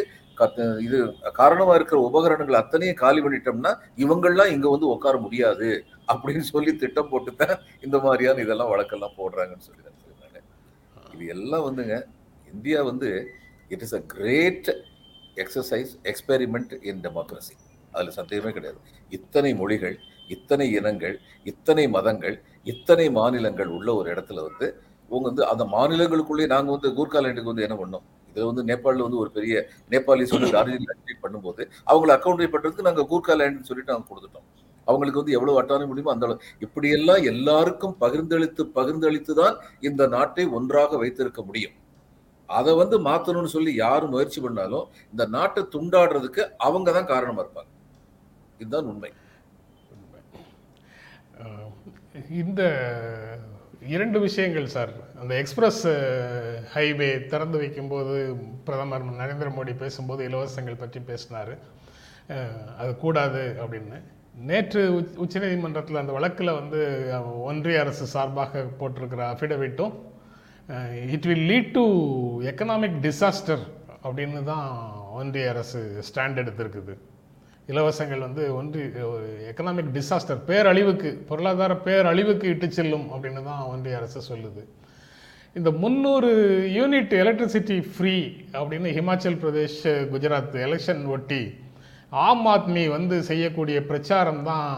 இது 0.85 0.99
காரணமா 1.39 1.73
இருக்கிற 1.79 1.99
உபகரணங்கள் 2.09 2.61
அத்தனையும் 2.61 3.01
காலி 3.01 3.21
பண்ணிட்டோம்னா 3.25 3.73
இவங்கெல்லாம் 4.05 4.53
இங்க 4.55 4.67
வந்து 4.71 4.87
உட்கார 4.95 5.17
முடியாது 5.25 5.69
அப்படின்னு 6.13 6.45
சொல்லி 6.53 6.73
திட்டம் 6.83 7.11
போட்டு 7.11 7.33
தான் 7.43 7.57
இந்த 7.81 7.97
மாதிரியான 8.07 8.43
இதெல்லாம் 8.45 8.73
வழக்கெல்லாம் 8.73 9.19
போடுறாங்கன்னு 9.19 9.67
சொல்லி 9.69 9.89
இது 11.15 11.27
எல்லாம் 11.35 11.67
வந்துங்க 11.67 11.97
இந்தியா 12.55 12.79
வந்து 12.91 13.09
it 13.71 13.85
is 13.87 13.97
a 13.99 14.03
great 14.15 14.71
exercise 15.43 15.93
experiment 16.11 16.73
in 16.91 17.03
democracy 17.07 17.55
அதில் 17.95 18.17
சந்தேகமே 18.21 18.51
கிடையாது. 18.57 18.79
இத்தனை 19.19 19.51
மொழிகள் 19.61 19.97
இத்தனை 20.35 20.67
இனங்கள் 20.79 21.17
இத்தனை 21.51 21.85
மதங்கள் 21.97 22.37
இத்தனை 22.73 23.07
மாநிலங்கள் 23.19 23.71
உள்ள 23.77 23.89
ஒரு 24.01 24.09
இடத்துல 24.15 24.43
வந்து 24.49 24.67
உங்க 25.11 25.25
வந்து 25.29 25.45
அந்த 25.53 25.65
மாநிலங்களுக்குள்ளே 25.75 26.47
நாங்கள் 26.55 26.75
வந்து 26.77 26.91
கூர்காலேண்டுக்கு 26.99 27.53
வந்து 27.53 27.65
என்ன 27.67 27.77
பண்ணோம்? 27.81 28.05
இதில் 28.31 28.49
வந்து 28.51 28.63
நேபாளில் 28.71 29.05
வந்து 29.07 29.21
ஒரு 29.23 29.31
பெரிய 29.37 29.55
நேபாளிஸ் 29.93 30.35
வந்து 30.35 30.51
டார்ஜிலிங் 30.57 30.91
அட்மிட் 30.93 31.23
பண்ணும்போது 31.25 31.63
அவங்களை 31.91 32.13
அக்கௌண்ட் 32.17 32.53
பண்ணுறதுக்கு 32.53 32.89
நாங்கள் 32.89 33.09
கூர்காலேண்டுன்னு 33.13 33.69
சொல்லிட்டு 33.71 33.93
நாங்கள் 33.93 34.11
கொடுத்துட்டோம். 34.11 34.47
அவங்களுக்கு 34.87 35.21
வந்து 35.23 35.37
எவ்வளவு 35.39 35.59
அட்டான 35.61 35.87
முடியுமோ 35.91 36.13
அந்த 36.15 36.27
அளவு. 36.27 36.45
இப்படியெல்லாம் 36.67 37.23
எல்லாருக்கும் 37.33 37.97
பகிர்ந்தளித்து 38.05 38.63
பகிர்ந்தளித்து 38.79 39.35
தான் 39.43 39.57
இந்த 39.89 40.03
நாட்டை 40.17 40.45
ஒன்றாக 40.59 40.99
வைத்திருக்க 41.03 41.43
முடியும். 41.49 41.75
அதை 42.59 42.73
வந்து 42.81 42.97
மாற்றணும்னு 43.07 43.55
சொல்லி 43.57 43.73
யார் 43.85 44.05
முயற்சி 44.15 44.41
பண்ணாலும் 44.47 44.87
இந்த 45.13 45.25
நாட்டை 45.37 45.63
துண்டாடுறதுக்கு 45.75 46.43
அவங்க 46.69 46.93
தான் 46.97 47.11
காரணமாக 47.13 47.45
இருப்பாங்க. 47.47 47.71
இதுதான் 48.63 48.91
உண்மை. 48.93 49.11
இந்த 52.43 52.63
இரண்டு 53.95 54.19
விஷயங்கள் 54.25 54.73
சார். 54.77 54.93
அந்த 55.21 55.33
எக்ஸ்பிரஸ் 55.43 55.85
ஹைவே 56.75 57.11
திறந்து 57.33 57.57
வைக்கும்போது 57.63 58.17
பிரதமர் 58.67 59.07
நரேந்திர 59.21 59.51
மோடி 59.59 59.75
பேசும்போது 59.83 60.23
இலவசங்கள் 60.29 60.83
பற்றி 60.83 61.01
பேசினார். 61.11 61.53
அது 62.81 62.91
கூடாது 63.05 63.43
அப்படின்னு. 63.63 63.99
நேற்று 64.49 64.83
உச்ச 64.99 65.15
உச்சநீதிமன்றத்தில் 65.25 66.03
அந்த 66.03 66.13
வழக்கில் 66.17 66.59
வந்து 66.59 66.81
ஒன்றிய 67.49 67.81
அரசு 67.85 68.05
சார்பாக 68.15 68.63
போட்டிருக்கிற 68.81 69.23
அஃபிடவிட்டும் 69.33 69.95
it 71.15 71.29
will 71.31 71.47
lead 71.51 71.71
to 71.77 71.85
economic 72.51 72.99
disaster 73.07 73.63
அப்படின்னு 74.05 74.41
தான் 74.51 74.67
ஒன்றிய 75.21 75.49
அரசு 75.53 75.81
ஸ்டாண்ட் 76.09 76.41
எடுத்திருக்குது. 76.43 76.95
இலவசங்கள் 77.73 78.23
வந்து 78.27 78.43
ஒன்றி 78.59 78.83
எக்கனாமிக் 79.51 79.91
டிசாஸ்டர் 79.97 80.41
பேரழிவுக்கு 80.49 81.11
பொருளாதார 81.31 81.73
பேரழிவுக்கு 81.87 82.47
இட்டு 82.55 82.69
செல்லும் 82.79 83.07
அப்படின்னு 83.15 83.43
தான் 83.51 83.65
ஒன்றிய 83.73 83.99
அரசு 84.01 84.21
சொல்லுது. 84.31 84.63
இந்த 85.59 85.71
முந்நூறு 85.83 86.31
யூனிட் 86.79 87.13
எலக்ட்ரிசிட்டி 87.23 87.77
ஃப்ரீ 87.93 88.17
அப்படின்னு 88.59 88.91
ஹிமாச்சல் 88.99 89.39
பிரதேஷ் 89.43 89.81
குஜராத் 90.13 90.57
எலெக்ஷன் 90.67 91.03
ஒட்டி 91.17 91.43
ஆம் 92.27 92.47
ஆத்மி 92.55 92.85
வந்து 92.97 93.17
செய்யக்கூடிய 93.31 93.79
பிரச்சாரம் 93.91 94.43
தான் 94.51 94.69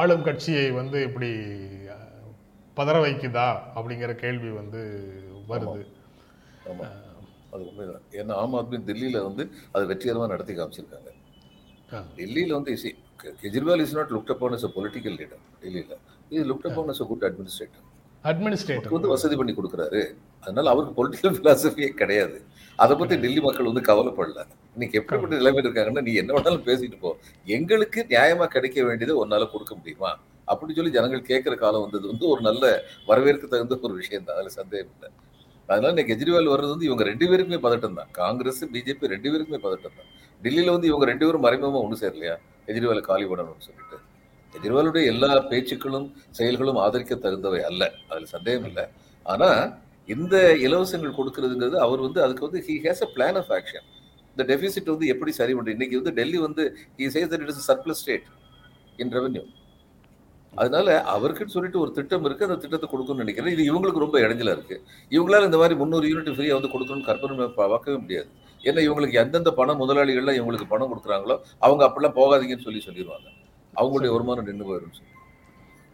ஆளும் 0.00 0.26
கட்சியை 0.28 0.66
வந்து 0.80 0.98
இப்படி 1.08 1.30
பதற 2.78 3.00
வைக்குதா 3.00 3.56
அப்படிங்கிற 3.76 4.14
கேள்வி 4.14 4.50
வந்து 4.50 5.12
வருது. 5.48 5.86
அது 7.50 7.68
உண்மைதான். 7.68 8.00
ஏன்னா 8.10 8.32
ஆம் 8.32 8.54
ஆத்மி 8.54 8.74
டெல்லியில 8.74 9.22
வந்து 9.22 9.50
அது 9.72 9.86
வெற்றிகரமா 9.86 10.26
நடத்தி 10.26 10.54
காமிச்சிருக்காங்க. 10.54 11.16
டெல்லியில 12.16 12.52
வந்து 12.52 12.78
கெ- 13.22 13.34
Kejriwal 13.42 13.80
is 13.80 13.94
not 13.94 14.10
looked 14.10 14.30
upon 14.30 14.52
as 14.52 14.64
a 14.64 14.68
political 14.68 15.16
leader 15.16 15.38
டெல்லியில 15.62 15.96
இது 16.28 16.54
looked 16.54 16.68
upon 16.68 16.88
a 16.88 17.06
good 17.06 17.24
administrator 17.24 17.86
administrator 18.24 18.88
வந்து 18.88 19.08
வசதி 19.08 19.36
பண்ணி 19.36 19.54
கொடுக்குறாரு. 19.54 20.14
அதனால 20.40 20.70
அவருக்கு 20.70 21.08
பொலிட்டிக்கல் 21.08 21.34
பிலாசபியே 21.34 21.88
கிடையாது. 21.88 22.42
அதை 22.76 22.96
பத்தி 22.96 23.16
டெல்லி 23.16 23.40
மக்கள் 23.40 23.72
வந்து 23.72 23.80
கவலைப்படல. 23.80 24.44
இன்னைக்கு 24.72 24.98
எப்படிப்பட்ட 24.98 25.36
நிலைமையில 25.36 25.72
இருக்காங்கன்னா 25.72 26.02
நீ 26.02 26.14
என்ன 26.14 26.34
வேணாலும் 26.34 26.66
பேசிட்டு 26.66 26.98
போ. 27.00 27.16
எங்களுக்கு 27.44 28.06
நியாயமா 28.08 28.46
கிடைக்க 28.46 28.84
வேண்டியதை 28.84 29.22
உன்னால 29.22 29.50
கொடுக்க 29.50 29.74
முடியுமா? 29.74 30.18
அப்படின்னு 30.50 30.78
சொல்லி 30.78 30.92
ஜனங்கள் 30.98 31.22
கேட்குற 31.30 31.54
காலம் 31.64 31.84
வந்தது 31.84 32.06
வந்து 32.12 32.26
ஒரு 32.32 32.40
நல்ல 32.48 32.64
வரவேற்க 33.10 33.44
தகுந்த 33.54 33.78
ஒரு 33.88 33.94
விஷயம் 34.02 34.26
தான். 34.28 34.38
அதில் 34.40 34.56
சந்தேகம் 34.60 34.92
இல்லை. 34.96 35.08
அதனால 35.68 35.90
இன்னைக்கு 35.94 36.12
கெஜ்ரிவால் 36.12 36.52
வர்றது 36.52 36.72
வந்து 36.74 36.86
இவங்க 36.88 37.04
ரெண்டு 37.10 37.24
பேருக்குமே 37.30 37.58
பதட்டம் 37.66 37.96
தான். 37.98 38.10
காங்கிரஸ் 38.20 38.62
பிஜேபி 38.74 39.10
ரெண்டு 39.14 39.28
பேருக்குமே 39.32 39.60
பதட்டம் 39.66 39.96
தான். 39.98 40.08
டெல்லியில் 40.44 40.74
வந்து 40.76 40.88
இவங்க 40.90 41.06
ரெண்டு 41.10 41.24
பேரும் 41.26 41.44
மறைமுகமாக 41.46 41.84
ஒன்று 41.86 41.98
சேரலையா? 42.04 42.36
கெஜ்ரிவாலை 42.68 43.02
காலி 43.10 43.26
பண்ணணும்னு 43.30 43.66
சொல்லிட்டு. 43.68 43.98
கெஜ்ரிவாலுடைய 44.54 45.04
எல்லா 45.12 45.30
பேச்சுக்களும் 45.50 46.06
செயல்களும் 46.38 46.80
ஆதரிக்க 46.84 47.14
தகுந்தவை 47.26 47.60
அல்ல. 47.70 47.82
அதில் 48.10 48.32
சந்தேகம் 48.36 48.68
இல்லை. 48.70 48.84
ஆனால் 49.26 49.62
இந்த 50.08 50.36
இலவசங்கள் 50.66 51.16
கொடுக்கறதுங்கிறது 51.18 51.78
அவர் 51.86 52.00
வந்து 52.06 52.20
அதுக்கு 52.24 52.46
வந்து 52.48 52.60
he 52.66 52.74
has 52.84 53.02
a 53.06 53.08
plan 53.16 53.38
of 53.40 53.50
action 53.56 53.86
இந்த 54.32 54.42
டெபிசிட் 54.50 54.92
வந்து 54.94 55.06
எப்படி 55.12 55.32
சரி 55.38 55.52
பண்ணுறது 55.56 55.76
இன்னைக்கு 55.76 55.96
வந்து 56.00 56.12
டெல்லி 56.18 56.38
வந்து 56.46 56.64
he 56.98 57.06
says 57.14 57.30
that 57.32 57.42
it 57.44 57.52
is 57.54 57.66
surplus 57.70 58.00
state 58.02 58.26
in 59.02 59.12
revenue 59.16 59.42
அதனால 60.54 60.88
அவருக்குன்னு 61.14 61.54
சொல்லிட்டு 61.56 61.80
ஒரு 61.84 61.90
திட்டம் 61.96 62.24
இருக்கு 62.28 62.46
அந்த 62.48 62.56
திட்டத்தை 62.62 62.88
கொடுக்கணும்னு 62.92 63.24
நினைக்கிறேன். 63.24 63.52
இது 63.56 63.62
இவங்களுக்கு 63.70 64.04
ரொம்ப 64.04 64.18
இடைஞ்சலா 64.24 64.54
இருக்கு. 64.58 64.76
இவங்களால 65.12 65.48
இந்த 65.50 65.58
மாதிரி 65.62 65.76
முந்நூறு 65.80 66.06
யூனிட் 66.12 66.34
ஃப்ரீயா 66.36 66.56
வந்து 66.58 66.72
கொடுக்கணும்னு 66.74 67.08
கற்பனை 67.10 67.48
பார்க்கவே 67.58 67.96
முடியாது. 68.04 68.28
ஏன்னா 68.64 68.80
இவங்களுக்கு 68.88 69.20
எந்தெந்த 69.22 69.50
பண 69.60 69.74
முதலாளிகள்லாம் 69.82 70.38
இவங்களுக்கு 70.40 70.68
பணம் 70.72 70.90
கொடுக்குறாங்களோ 70.92 71.36
அவங்க 71.66 71.82
அப்படிலாம் 71.88 72.18
போகாதீங்கன்னு 72.20 72.66
சொல்லி 72.68 72.82
சொல்லிடுவாங்க 72.88 73.28
அவங்களுடைய 73.74 74.12
வருமானம் 74.16 74.48
நின்று 74.48 74.68
போயிடும் 74.70 74.96
சொல்லி. 74.98 75.12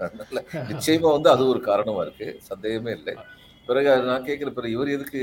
அதனால 0.01 0.39
நிச்சயமா 0.71 1.09
வந்து 1.17 1.29
அது 1.35 1.43
ஒரு 1.53 1.61
காரணமா 1.71 2.01
இருக்கு. 2.07 2.27
சந்தேகமே 2.51 2.93
இல்லை. 2.99 3.15
பிறகு 3.69 3.89
அது 3.93 4.05
நான் 4.11 4.27
கேட்கிற 4.29 4.49
பிறகு 4.57 4.73
இவர் 4.77 4.95
எதுக்கு 4.97 5.21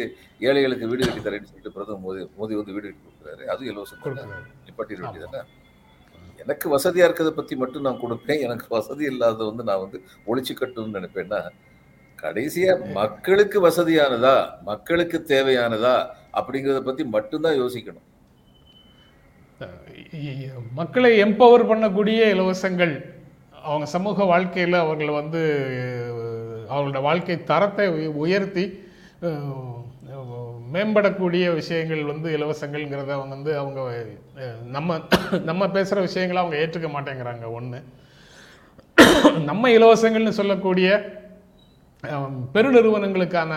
ஏழைகளுக்கு 0.50 0.90
வீடு 0.92 1.08
கட்டி 1.08 1.22
தரேன்னு 1.26 1.50
சொல்லிட்டு 1.50 1.74
பிரதமர் 1.76 2.04
மோடி 2.06 2.22
மோடி 2.40 2.54
வந்து 2.60 2.76
வீடு 2.78 2.88
கட்டி 2.88 3.04
கொடுக்குறாரு. 3.08 3.44
அது 3.54 3.68
இலவசம் 3.72 4.02
நிப்பாட்டிட 4.68 5.02
வேண்டியதானே 5.06 5.42
எனக்கு 6.42 6.78
வசதியா 6.78 7.08
இருக்கிறத 7.08 7.30
பத்தி 7.30 7.56
மட்டும் 7.56 7.82
நான் 7.82 8.00
கொடுப்பேன். 8.02 8.40
எனக்கு 8.40 8.66
வசதி 8.70 9.06
இல்லாத 9.06 9.44
வந்து 9.44 9.64
நான் 9.64 9.80
வந்து 9.80 10.02
ஒழிச்சு 10.28 10.62
கட்டணும்னு 10.62 10.98
நினைப்பேன்னா 10.98 11.50
கடைசியா 12.22 12.92
மக்களுக்கு 12.92 13.68
வசதியானதா 13.68 14.62
மக்களுக்கு 14.62 15.24
தேவையானதா 15.28 16.08
அப்படிங்கிறத 16.34 16.80
பத்தி 16.80 17.04
மட்டும்தான் 17.06 17.62
யோசிக்கணும். 17.62 18.10
மக்களை 20.74 21.24
எம்பவர் 21.24 21.68
பண்ணக்கூடிய 21.68 22.30
இலவசங்கள் 22.30 23.14
அவங்க 23.64 23.86
சமூக 23.86 24.24
வாழ்க்கையில் 24.24 24.74
அவர்களை 24.74 25.14
வந்து 25.14 25.40
அவங்களோட 26.70 27.02
வாழ்க்கை 27.02 27.44
தரத்தை 27.44 27.88
உய- 27.88 28.12
உயர்த்தி 28.12 28.84
மேம்படக்கூடிய 30.74 31.54
விஷயங்கள் 31.54 32.04
வந்து 32.04 32.38
இலவசங்கள்ங்கிறத 32.38 33.12
அவங்க 33.12 33.26
வந்து 33.26 33.58
அவங்க 33.58 34.06
நம்ம 34.66 35.00
நம்ம 35.44 35.70
பேசுகிற 35.70 36.02
விஷயங்களை 36.02 36.44
அவங்க 36.44 36.66
ஏற்றுக்க 36.66 36.92
மாட்டேங்கிறாங்க. 36.92 37.52
ஒன்று 37.52 37.84
நம்ம 39.44 39.70
இலவசங்கள்னு 39.70 40.30
சொல்லக்கூடிய 40.30 41.10
பெருநிறுவனங்களுக்கான 42.54 43.56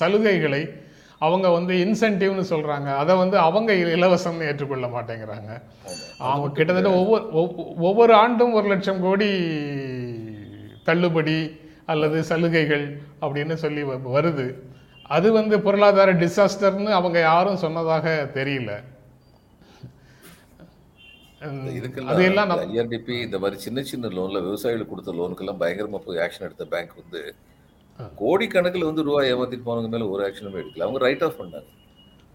சலுகைகளை 0.00 0.82
அவங்க 1.18 1.48
வந்து 1.50 1.74
இன்சென்டிவ்னு 1.74 2.44
சொல்கிறாங்க 2.50 2.96
அதை 2.96 3.16
வந்து 3.16 3.38
அவங்க 3.38 3.72
இலவசம்னு 3.72 4.46
ஏற்றுக்கொள்ள 4.46 4.86
மாட்டேங்கிறாங்க. 4.86 5.62
அவங்க 6.18 6.50
கிட்டத்தட்ட 6.52 6.90
ஒவ்வொரு 6.90 7.24
ஒவ்வொ- 7.24 7.74
ஒவ்வொரு 7.76 8.14
ஆண்டும் 8.14 8.52
ஒரு 8.52 8.68
லட்சம் 8.68 9.00
கோடி 9.00 9.48
தள்ளுபடி 10.84 11.60
அல்லது 11.86 12.22
சலுகைகள் 12.22 13.00
அப்படின்னு 13.20 13.54
சொல்லி 13.54 13.82
வ- 13.82 14.10
வருது. 14.14 14.54
அது 15.06 15.32
வந்து 15.32 15.60
பொருளாதார 15.60 16.12
டிசாஸ்டர்னு 16.14 16.90
அவங்க 16.90 17.18
யாரும் 17.18 17.56
சொன்னதாக 17.56 18.30
தெரியல. 18.34 18.70
உம், 21.42 21.66
அது 22.06 22.24
எல்லாம் 22.24 22.48
நம்ம- 22.48 22.64
ஐஆர்டிபி 22.64 23.22
இந்த 23.22 23.38
மாதிரி 23.38 23.60
சின்ன 23.60 23.82
சின்ன 23.82 24.08
லோன்ல 24.08 24.40
விவசாயிகளுக்கு 24.40 24.86
கொடுத்த 24.86 25.12
லோனுக்கெல்லாம் 25.12 25.60
பயங்கரமா 25.60 25.96
போய் 25.96 26.18
ஆக்ஷன் 26.18 26.40
எடுத்த 26.40 26.64
பேங்க் 26.64 26.94
வந்து 26.96 27.34
கோடிக்கணக்கில் 28.18 28.84
வந்து 28.84 29.02
ரூபாய் 29.02 29.34
ஏமாத்திட்டு 29.34 29.66
போனவங்க 29.66 29.88
மேல 29.88 30.08
ஒரு 30.08 30.28
ஆக்ஷனுமே 30.28 30.58
எடுக்கல. 30.58 30.80
அவங்க 30.80 30.98
ரைட் 30.98 31.22
ஆஃப் 31.22 31.40
பண்ணாங்க. 31.40 31.68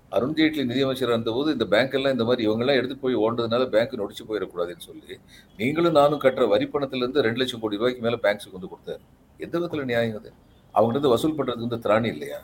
அருண் 0.10 0.34
ஜேட்லி 0.34 0.66
நிதியமைச்சர் 0.66 1.10
இருந்தபோது 1.10 1.52
இந்த 1.52 1.66
பேங்க் 1.66 1.94
எல்லாம் 1.94 2.12
இந்த 2.12 2.24
மாதிரி 2.24 2.44
இவங்க 2.44 2.64
எல்லாம் 2.64 2.78
எடுத்து 2.78 2.98
போய் 2.98 3.16
ஓடுறதுனால 3.16 3.66
பேங்க் 3.70 3.94
நொடிச்சு 3.94 4.30
போயிடக்கூடாதுன்னு 4.30 4.80
சொல்லி 4.80 5.18
நீங்களும் 5.58 5.92
நானும் 5.92 6.22
கட்டுற 6.22 6.48
வரி 6.48 6.70
பணத்துல 6.74 6.96
இருந்து 6.96 7.22
ரெண்டு 7.22 7.40
லட்சம் 7.40 7.60
கோடி 7.60 7.78
ரூபாய்க்கு 7.78 8.02
மேல 8.02 8.16
பேங்க்ஸுக்கு 8.16 8.52
வந்து 8.52 8.68
கொடுத்தாரு. 8.68 9.02
எந்த 9.38 9.60
விதத்துல 9.60 9.84
நியாயம் 9.84 10.18
அது? 10.18 10.32
அவங்க 10.72 10.92
இருந்து 10.92 11.10
வசூல் 11.10 11.34
பண்றதுக்கு 11.34 11.68
வந்து 11.68 11.90
திராணி 11.90 12.06
இல்லையா? 12.06 12.40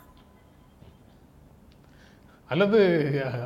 அல்லது 2.48 2.80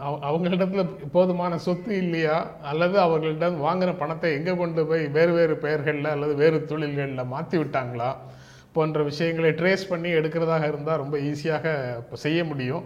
அவ- 0.01 0.19
அவங்களிடத்துல 0.19 0.89
போதுமான 1.13 1.59
சொத்து 1.59 1.97
இல்லையா? 1.97 2.51
அல்லது 2.63 3.01
அவர்களிடம் 3.01 3.65
வாங்கின 3.65 3.97
பணத்தை 3.97 4.33
எங்கே 4.33 4.57
கொண்டு 4.57 4.87
போய் 4.87 5.07
வேறு 5.07 5.33
வேறு 5.33 5.57
பெயர்களில் 5.57 6.05
அல்லது 6.05 6.35
வேறு 6.35 6.65
தொழில்களில் 6.65 7.25
மாற்றி 7.25 7.59
விட்டாங்களா? 7.59 8.17
போன்ற 8.73 9.03
விஷயங்களை 9.03 9.51
ட்ரேஸ் 9.51 9.89
பண்ணி 9.89 10.11
எடுக்கிறதாக 10.13 10.69
இருந்தால் 10.69 10.99
ரொம்ப 10.99 11.19
ஈஸியாக 11.19 11.95
செய்ய 12.13 12.45
முடியும். 12.45 12.85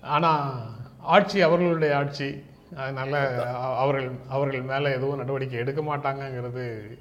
ஆனால் 0.00 0.52
ஆட்சி 0.98 1.40
அவர்களுடைய 1.40 1.96
ஆட்சி. 1.96 2.42
அதனால் 2.76 3.46
அவர்கள் 3.76 4.10
அவர்கள் 4.28 4.62
மேலே 4.62 4.90
எதுவும் 4.90 5.16
நடவடிக்கை 5.16 5.58
எடுக்க 5.58 5.82
மாட்டாங்கங்கிறது 5.82 6.98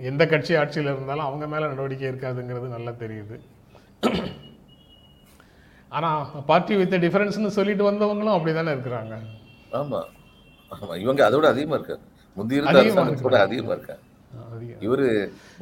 எந்த 0.00 0.26
கட்சி 0.26 0.56
ஆட்சியில் 0.56 0.92
இருந்தாலும் 0.92 1.24
அவங்க 1.24 1.46
மேலே 1.46 1.66
நடவடிக்கை 1.66 2.08
இருக்காதுங்கிறது 2.08 2.68
நல்லா 2.68 2.90
தெரியுது. 2.90 3.40
ஆனால் 5.96 6.22
பார்ட்டி 6.50 6.74
வித் 6.80 6.94
டிஃபரன்ஸ்னு 7.04 7.50
சொல்லிட்டு 7.58 7.84
வந்தவங்களும் 7.90 8.36
அப்படி 8.36 8.52
தானே 8.54 8.72
இருக்கிறாங்க. 8.76 9.14
ஆமா. 9.80 10.00
ஆமா 10.72 10.94
இவங்க 11.04 11.20
அதோட 11.28 11.46
அதிகமா 11.52 11.76
இருக்காங்க. 11.78 12.04
முந்தி 12.36 12.58
இருந்த 12.58 12.78
அதிகமா 12.80 13.02
அரசாங்கத்தோட 13.02 13.38
அதிகமா 13.46 13.72
இருக்காங்க. 13.76 14.02
இவரு 14.86 15.06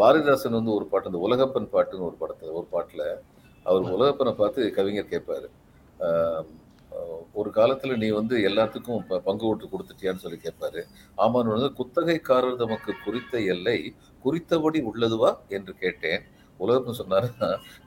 பாரதிதாசன் 0.01 0.59
வந்து 0.59 0.73
ஒரு 0.79 0.87
பாட்டு 0.91 1.11
அந்த 1.11 1.21
உலகப்பன் 1.27 1.73
பாட்டுன்னு 1.75 2.09
ஒரு 2.09 2.17
படத்துல 2.23 2.53
ஒரு 2.59 2.67
பாட்டுல 2.75 3.03
அவர் 3.67 3.95
உலகப்பனை 3.97 4.33
பார்த்து 4.41 4.61
கவிஞர் 4.79 5.13
கேட்பாரு. 5.13 5.49
ஒரு 7.41 7.51
காலத்துல 7.59 7.97
நீ 8.03 8.09
வந்து 8.19 8.37
எல்லாத்துக்கும் 8.49 9.05
பங்கு 9.29 9.45
ஓட்டு 9.51 9.71
கொடுத்துட்டியான்னு 9.73 10.23
சொல்லி 10.25 10.39
கேட்பாரு. 10.47 10.81
ஆமான்னு 11.25 11.69
குத்தகைக்காரர் 11.79 12.61
தமக்கு 12.63 12.93
குறித்த 13.05 13.41
எல்லை 13.55 13.79
குறித்தபடி 14.25 14.81
உள்ளதுவா 14.91 15.31
என்று 15.57 15.75
கேட்டேன். 15.85 16.23
உலகப்பன் 16.61 17.01
சொன்னாரு 17.03 17.29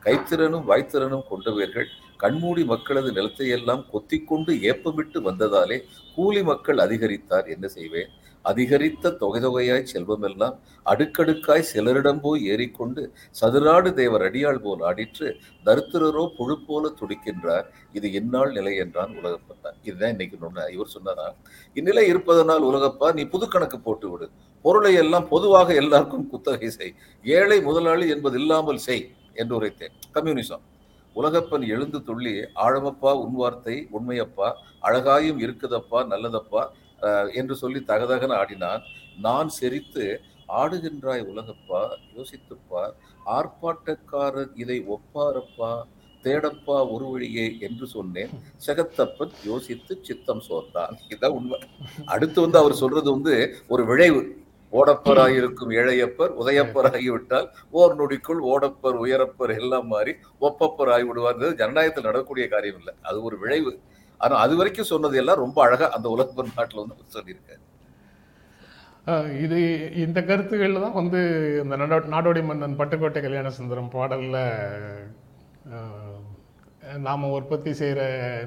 கைத்திறனும் 0.06 0.68
வாய்த்திறனும் 0.72 1.28
கொண்டவர்கள். 1.32 1.90
கண்மூடி 2.26 2.64
மக்களது 2.74 3.10
நிலத்தை 3.16 3.48
எல்லாம் 3.56 3.82
கொத்திக்கொண்டு 3.94 4.52
ஏப்பமிட்டு 4.70 5.20
வந்ததாலே 5.30 5.80
கூலி 6.16 6.42
மக்கள் 6.52 6.80
அதிகரித்தார். 6.84 7.48
என்ன 7.56 7.68
செய்வேன்? 7.80 8.12
அதிகரித்த 8.46 9.12
தொகை 9.22 9.40
தொகையாய் 9.44 9.90
செல்வமெல்லாம் 9.92 10.56
அடுக்கடுக்காய் 10.92 11.68
சிலரிடம் 11.70 12.20
போய் 12.26 12.42
ஏறிக்கொண்டு 12.52 13.02
சதுராடு 13.40 13.90
தேவர் 14.00 14.26
அடியாள் 14.28 14.60
போல் 14.66 14.84
ஆடிற்று 14.90 15.28
தரித்திரரோ 15.68 16.24
புழு 16.38 16.56
போல 16.68 16.92
துடிக்கின்றார். 17.00 17.66
இது 17.98 18.08
இந்நாள் 18.20 18.54
நிலை 18.58 18.74
என்றான் 18.84 19.16
உலகப்பா 19.20 19.72
இதுதான் 19.88 20.14
இன்னைக்கு 20.16 20.38
நொன்ன 20.44 20.68
இவர் 20.76 20.94
சொன்னாரா? 20.96 21.28
இந்நிலை 21.80 22.06
இருப்பதனால் 22.12 22.68
உலகப்பா 22.70 23.10
நீ 23.20 23.26
புது 23.34 23.48
கணக்கு 23.56 23.80
போட்டு 23.88 24.10
விடு 24.12 24.28
பொருளை 24.66 24.94
எல்லாம் 25.04 25.28
பொதுவாக 25.34 25.74
எல்லாருக்கும் 25.84 26.30
குத்தகை 26.30 26.72
செய். 26.78 26.96
ஏழை 27.26 27.60
முதலாளி 27.70 28.08
என்பது 28.16 28.40
இல்லாமல் 28.44 28.86
செய் 28.88 29.06
என்று 29.42 29.54
உரைத்தேன். 29.60 29.96
கம்யூனிசம். 30.18 30.64
உலகப்பன் 31.20 31.66
எழுந்து 31.76 32.00
துள்ளி 32.08 32.34
ஆழமப்பா 32.66 33.12
உன் 33.24 33.36
வார்த்தை 33.42 33.76
உண்மையப்பா 33.98 34.50
அழகாயும் 34.88 35.42
இருக்குதப்பா 35.46 36.00
நல்லதப்பா 36.14 36.64
என்று 37.40 37.56
சொல்லி 37.62 37.80
தகதகன 37.92 38.36
ஆடினான். 38.42 38.84
நான் 39.26 39.50
செரித்து 39.60 40.06
ஆடுகின்றாய் 40.62 41.24
உலகப்பா 41.32 41.82
யோசித்துப்பார் 42.16 42.96
ஆர்ப்பாட்டக்காரர் 43.38 44.52
இதை 44.64 44.78
ஒப்பாரப்பா 44.96 45.72
தேடப்பா 46.26 46.78
ஒரு 46.94 47.06
வழியே 47.12 47.46
என்று 47.68 47.86
சொன்னேன். 47.96 48.32
செகத்தப்பன் 48.66 49.34
யோசித்து 49.50 49.94
சித்தம் 50.08 50.44
சோர்ந்தான். 50.48 50.96
இதான் 51.14 51.36
உண்மை. 51.40 51.60
அடுத்து 52.14 52.38
வந்து 52.46 52.58
அவர் 52.62 52.82
சொல்றது 52.82 53.10
வந்து 53.16 53.36
ஒரு 53.74 53.84
விளைவு 53.92 54.22
ஓடப்பராயிருக்கும் 54.78 55.74
இளையப்பர் 55.80 56.32
உதயப்பர் 56.42 56.90
ஆகிவிட்டால் 56.92 57.48
ஓர் 57.80 57.96
நொடிக்குள் 58.00 58.42
ஓடப்பர் 58.54 58.98
உயரப்பர் 59.04 59.54
எல்லாம் 59.60 59.88
மாறி 59.94 60.14
ஒப்பப்பர் 60.48 60.94
ஆகிவிடுவார் 60.96 61.44
ஜனநாயகத்தில் 61.62 62.10
நடக்கக்கூடிய 62.10 62.48
காரியம் 62.56 62.80
இல்லை 62.82 62.96
அது 63.10 63.18
ஒரு 63.30 63.38
விளைவு. 63.44 63.74
ஆனால் 64.20 64.42
அது 64.46 64.54
வரைக்கும் 64.60 64.92
சொன்னது 64.94 65.16
எல்லாம் 65.22 65.42
ரொம்ப 65.46 65.60
அழகா 65.68 65.88
அந்த 65.96 66.08
உலகப்பன் 66.16 66.58
நாட்டில் 66.58 66.82
வந்து 66.84 67.16
சொல்லியிருக்காரு. 67.18 67.62
இது 69.46 69.58
இந்த 70.04 70.20
கருத்துக்கள் 70.30 70.84
தான் 70.84 70.96
வந்து 71.00 71.20
இந்த 71.64 71.76
நாடோடி 72.14 72.42
மன்னன் 72.50 72.80
பட்டுக்கோட்டை 72.80 73.20
கல்யாண 73.26 73.50
சுந்தரம் 73.58 73.92
பாடலில் 73.96 74.40
நாம் 77.06 77.24
உற்பத்தி 77.38 77.72
செய்கிற 77.80 78.02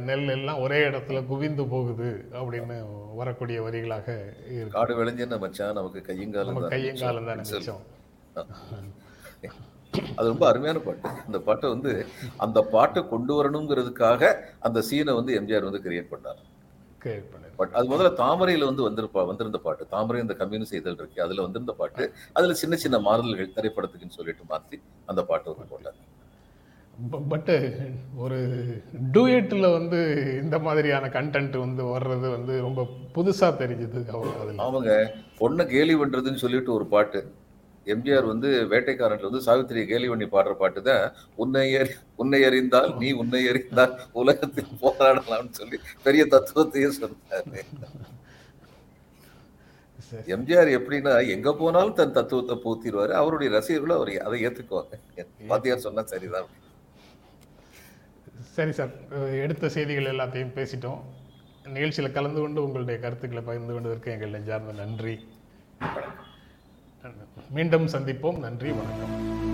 நெல் 0.08 0.30
எல்லாம் 0.34 0.60
ஒரே 0.64 0.78
இடத்துல 0.88 1.18
குவிந்து 1.30 1.64
போகுது 1.72 2.08
அப்படின்னு 2.40 2.76
வரக்கூடிய 3.20 3.58
வரிகளாக 3.66 4.08
இருக்கு. 4.56 4.74
காடு 4.76 4.92
விளைஞ்சேன்னு 4.98 5.38
மச்சான் 5.44 5.78
நமக்கு 5.78 6.00
கையங்காலம் 6.08 6.56
நம்ம 6.56 6.72
கையங்காலம் 6.74 7.28
தான் 7.30 7.44
அது 10.18 10.26
ரொம்ப 10.32 10.44
அருமையான 10.50 10.78
பாட்டு. 10.86 11.08
அந்த 11.28 11.38
பாட்டை 11.46 11.66
வந்து 11.74 11.92
அந்த 12.44 12.58
பாட்டை 12.74 13.00
கொண்டு 13.12 13.32
வரணுங்கிறதுக்காக 13.38 14.22
அந்த 14.66 14.78
சீனை 14.88 15.14
வந்து 15.18 15.32
எம்ஜிஆர் 15.38 15.68
வந்து 15.68 15.84
கிரியேட் 15.86 16.12
பண்ணார். 16.12 16.42
பட் 17.58 17.72
அது 17.78 17.86
முதல்ல 17.92 18.10
தாமரையில 18.20 18.68
வந்து 18.70 18.86
வந்திருப்பா 18.88 19.22
வந்திருந்த 19.30 19.58
பாட்டு. 19.66 19.82
தாமரை 19.94 20.20
இந்த 20.24 20.34
கம்யூனிஸ்ட் 20.42 20.78
இதழ் 20.80 20.98
இருக்கு 21.00 21.24
அதுல 21.26 21.44
வந்திருந்த 21.46 21.74
பாட்டு. 21.80 22.04
அதுல 22.38 22.56
சின்ன 22.62 22.76
சின்ன 22.84 22.98
மாறுதல்கள் 23.06 23.56
திரைப்படத்துக்குன்னு 23.56 24.18
சொல்லிட்டு 24.18 24.44
மாத்தி 24.52 24.78
அந்த 25.12 25.22
பாட்டு 25.30 25.52
வந்து 25.52 25.72
போட்டாங்க 25.72 26.00
பட்டு 27.32 27.56
ஒரு 28.24 28.38
டூயட்டில் 29.14 29.66
வந்து 29.76 29.98
இந்த 30.42 30.56
மாதிரியான 30.64 31.08
கண்டென்ட் 31.16 31.56
வந்து 31.64 31.82
வர்றது 31.94 32.28
வந்து 32.36 32.54
ரொம்ப 32.64 32.86
புதுசாக 33.16 33.52
தெரிஞ்சுது 33.60 34.00
அவங்க 34.14 34.62
அவங்க 34.66 34.90
பொண்ணை 35.40 35.66
கேலி 35.74 35.94
பண்றதுன்னு 36.00 36.42
சொல்லிட்டு 36.44 36.72
ஒரு 36.78 36.86
பாட்டு. 36.94 37.20
எம்ஜிஆர் 37.94 38.26
வந்து 38.32 38.48
வேட்டைக்காரன்ல 38.72 39.28
வந்து 39.28 39.46
சாவித்திரியை 39.46 39.86
கேலி 39.90 40.08
பண்ணி 40.08 40.26
பாடுற 40.34 40.54
பாட்டு 40.62 40.80
தான் 40.88 41.04
உன்னை 41.42 41.68
அறி 41.80 41.92
உன்னை 42.22 42.40
அறிந்தால் 42.48 42.90
நீ 43.02 43.10
உன்னை 43.22 43.42
அறிந்தால் 43.52 43.94
உலகத்தில் 44.22 44.76
போராடலாம்னு 44.82 45.54
சொல்லி 45.60 45.78
பெரிய 46.06 46.24
தத்துவத்தையே 46.34 46.90
சொன்னாரு. 47.00 47.62
எம்ஜிஆர் 50.34 50.76
எப்படின்னா 50.78 51.14
எங்க 51.36 51.48
போனாலும் 51.62 51.98
தன் 52.00 52.16
தத்துவத்தை 52.18 52.56
பூத்திடுவாரு. 52.64 53.12
அவருடைய 53.20 53.48
ரசிகர்களும் 53.56 53.98
அவர் 53.98 54.12
அதை 54.26 54.38
ஏத்துக்குவாங்க. 54.48 54.94
வாத்தியார் 55.52 55.86
சொன்னா 55.86 56.04
சரிதான். 56.14 56.50
சரி 58.40 58.72
சார் 58.72 58.90
எடுத்த 59.42 59.68
செய்திகள் 59.68 60.12
எல்லாத்தையும் 60.12 60.56
பேசிட்டோம். 60.58 61.00
நிகழ்ச்சியில் 61.68 62.12
கலந்து 62.12 62.40
கொண்டு 62.40 62.64
உங்களுடைய 62.64 63.00
கருத்துக்களை 63.00 63.44
பகிர்ந்து 63.46 63.72
கொண்டதற்கு 63.72 64.12
எங்கள் 64.12 64.30
நெஞ்சார்ந்த 64.30 64.72
நன்றி. 64.72 65.26
மீண்டும் 67.50 67.86
சந்திப்போம். 67.86 68.38
நன்றி 68.38 68.70
வணக்கம். 68.70 69.47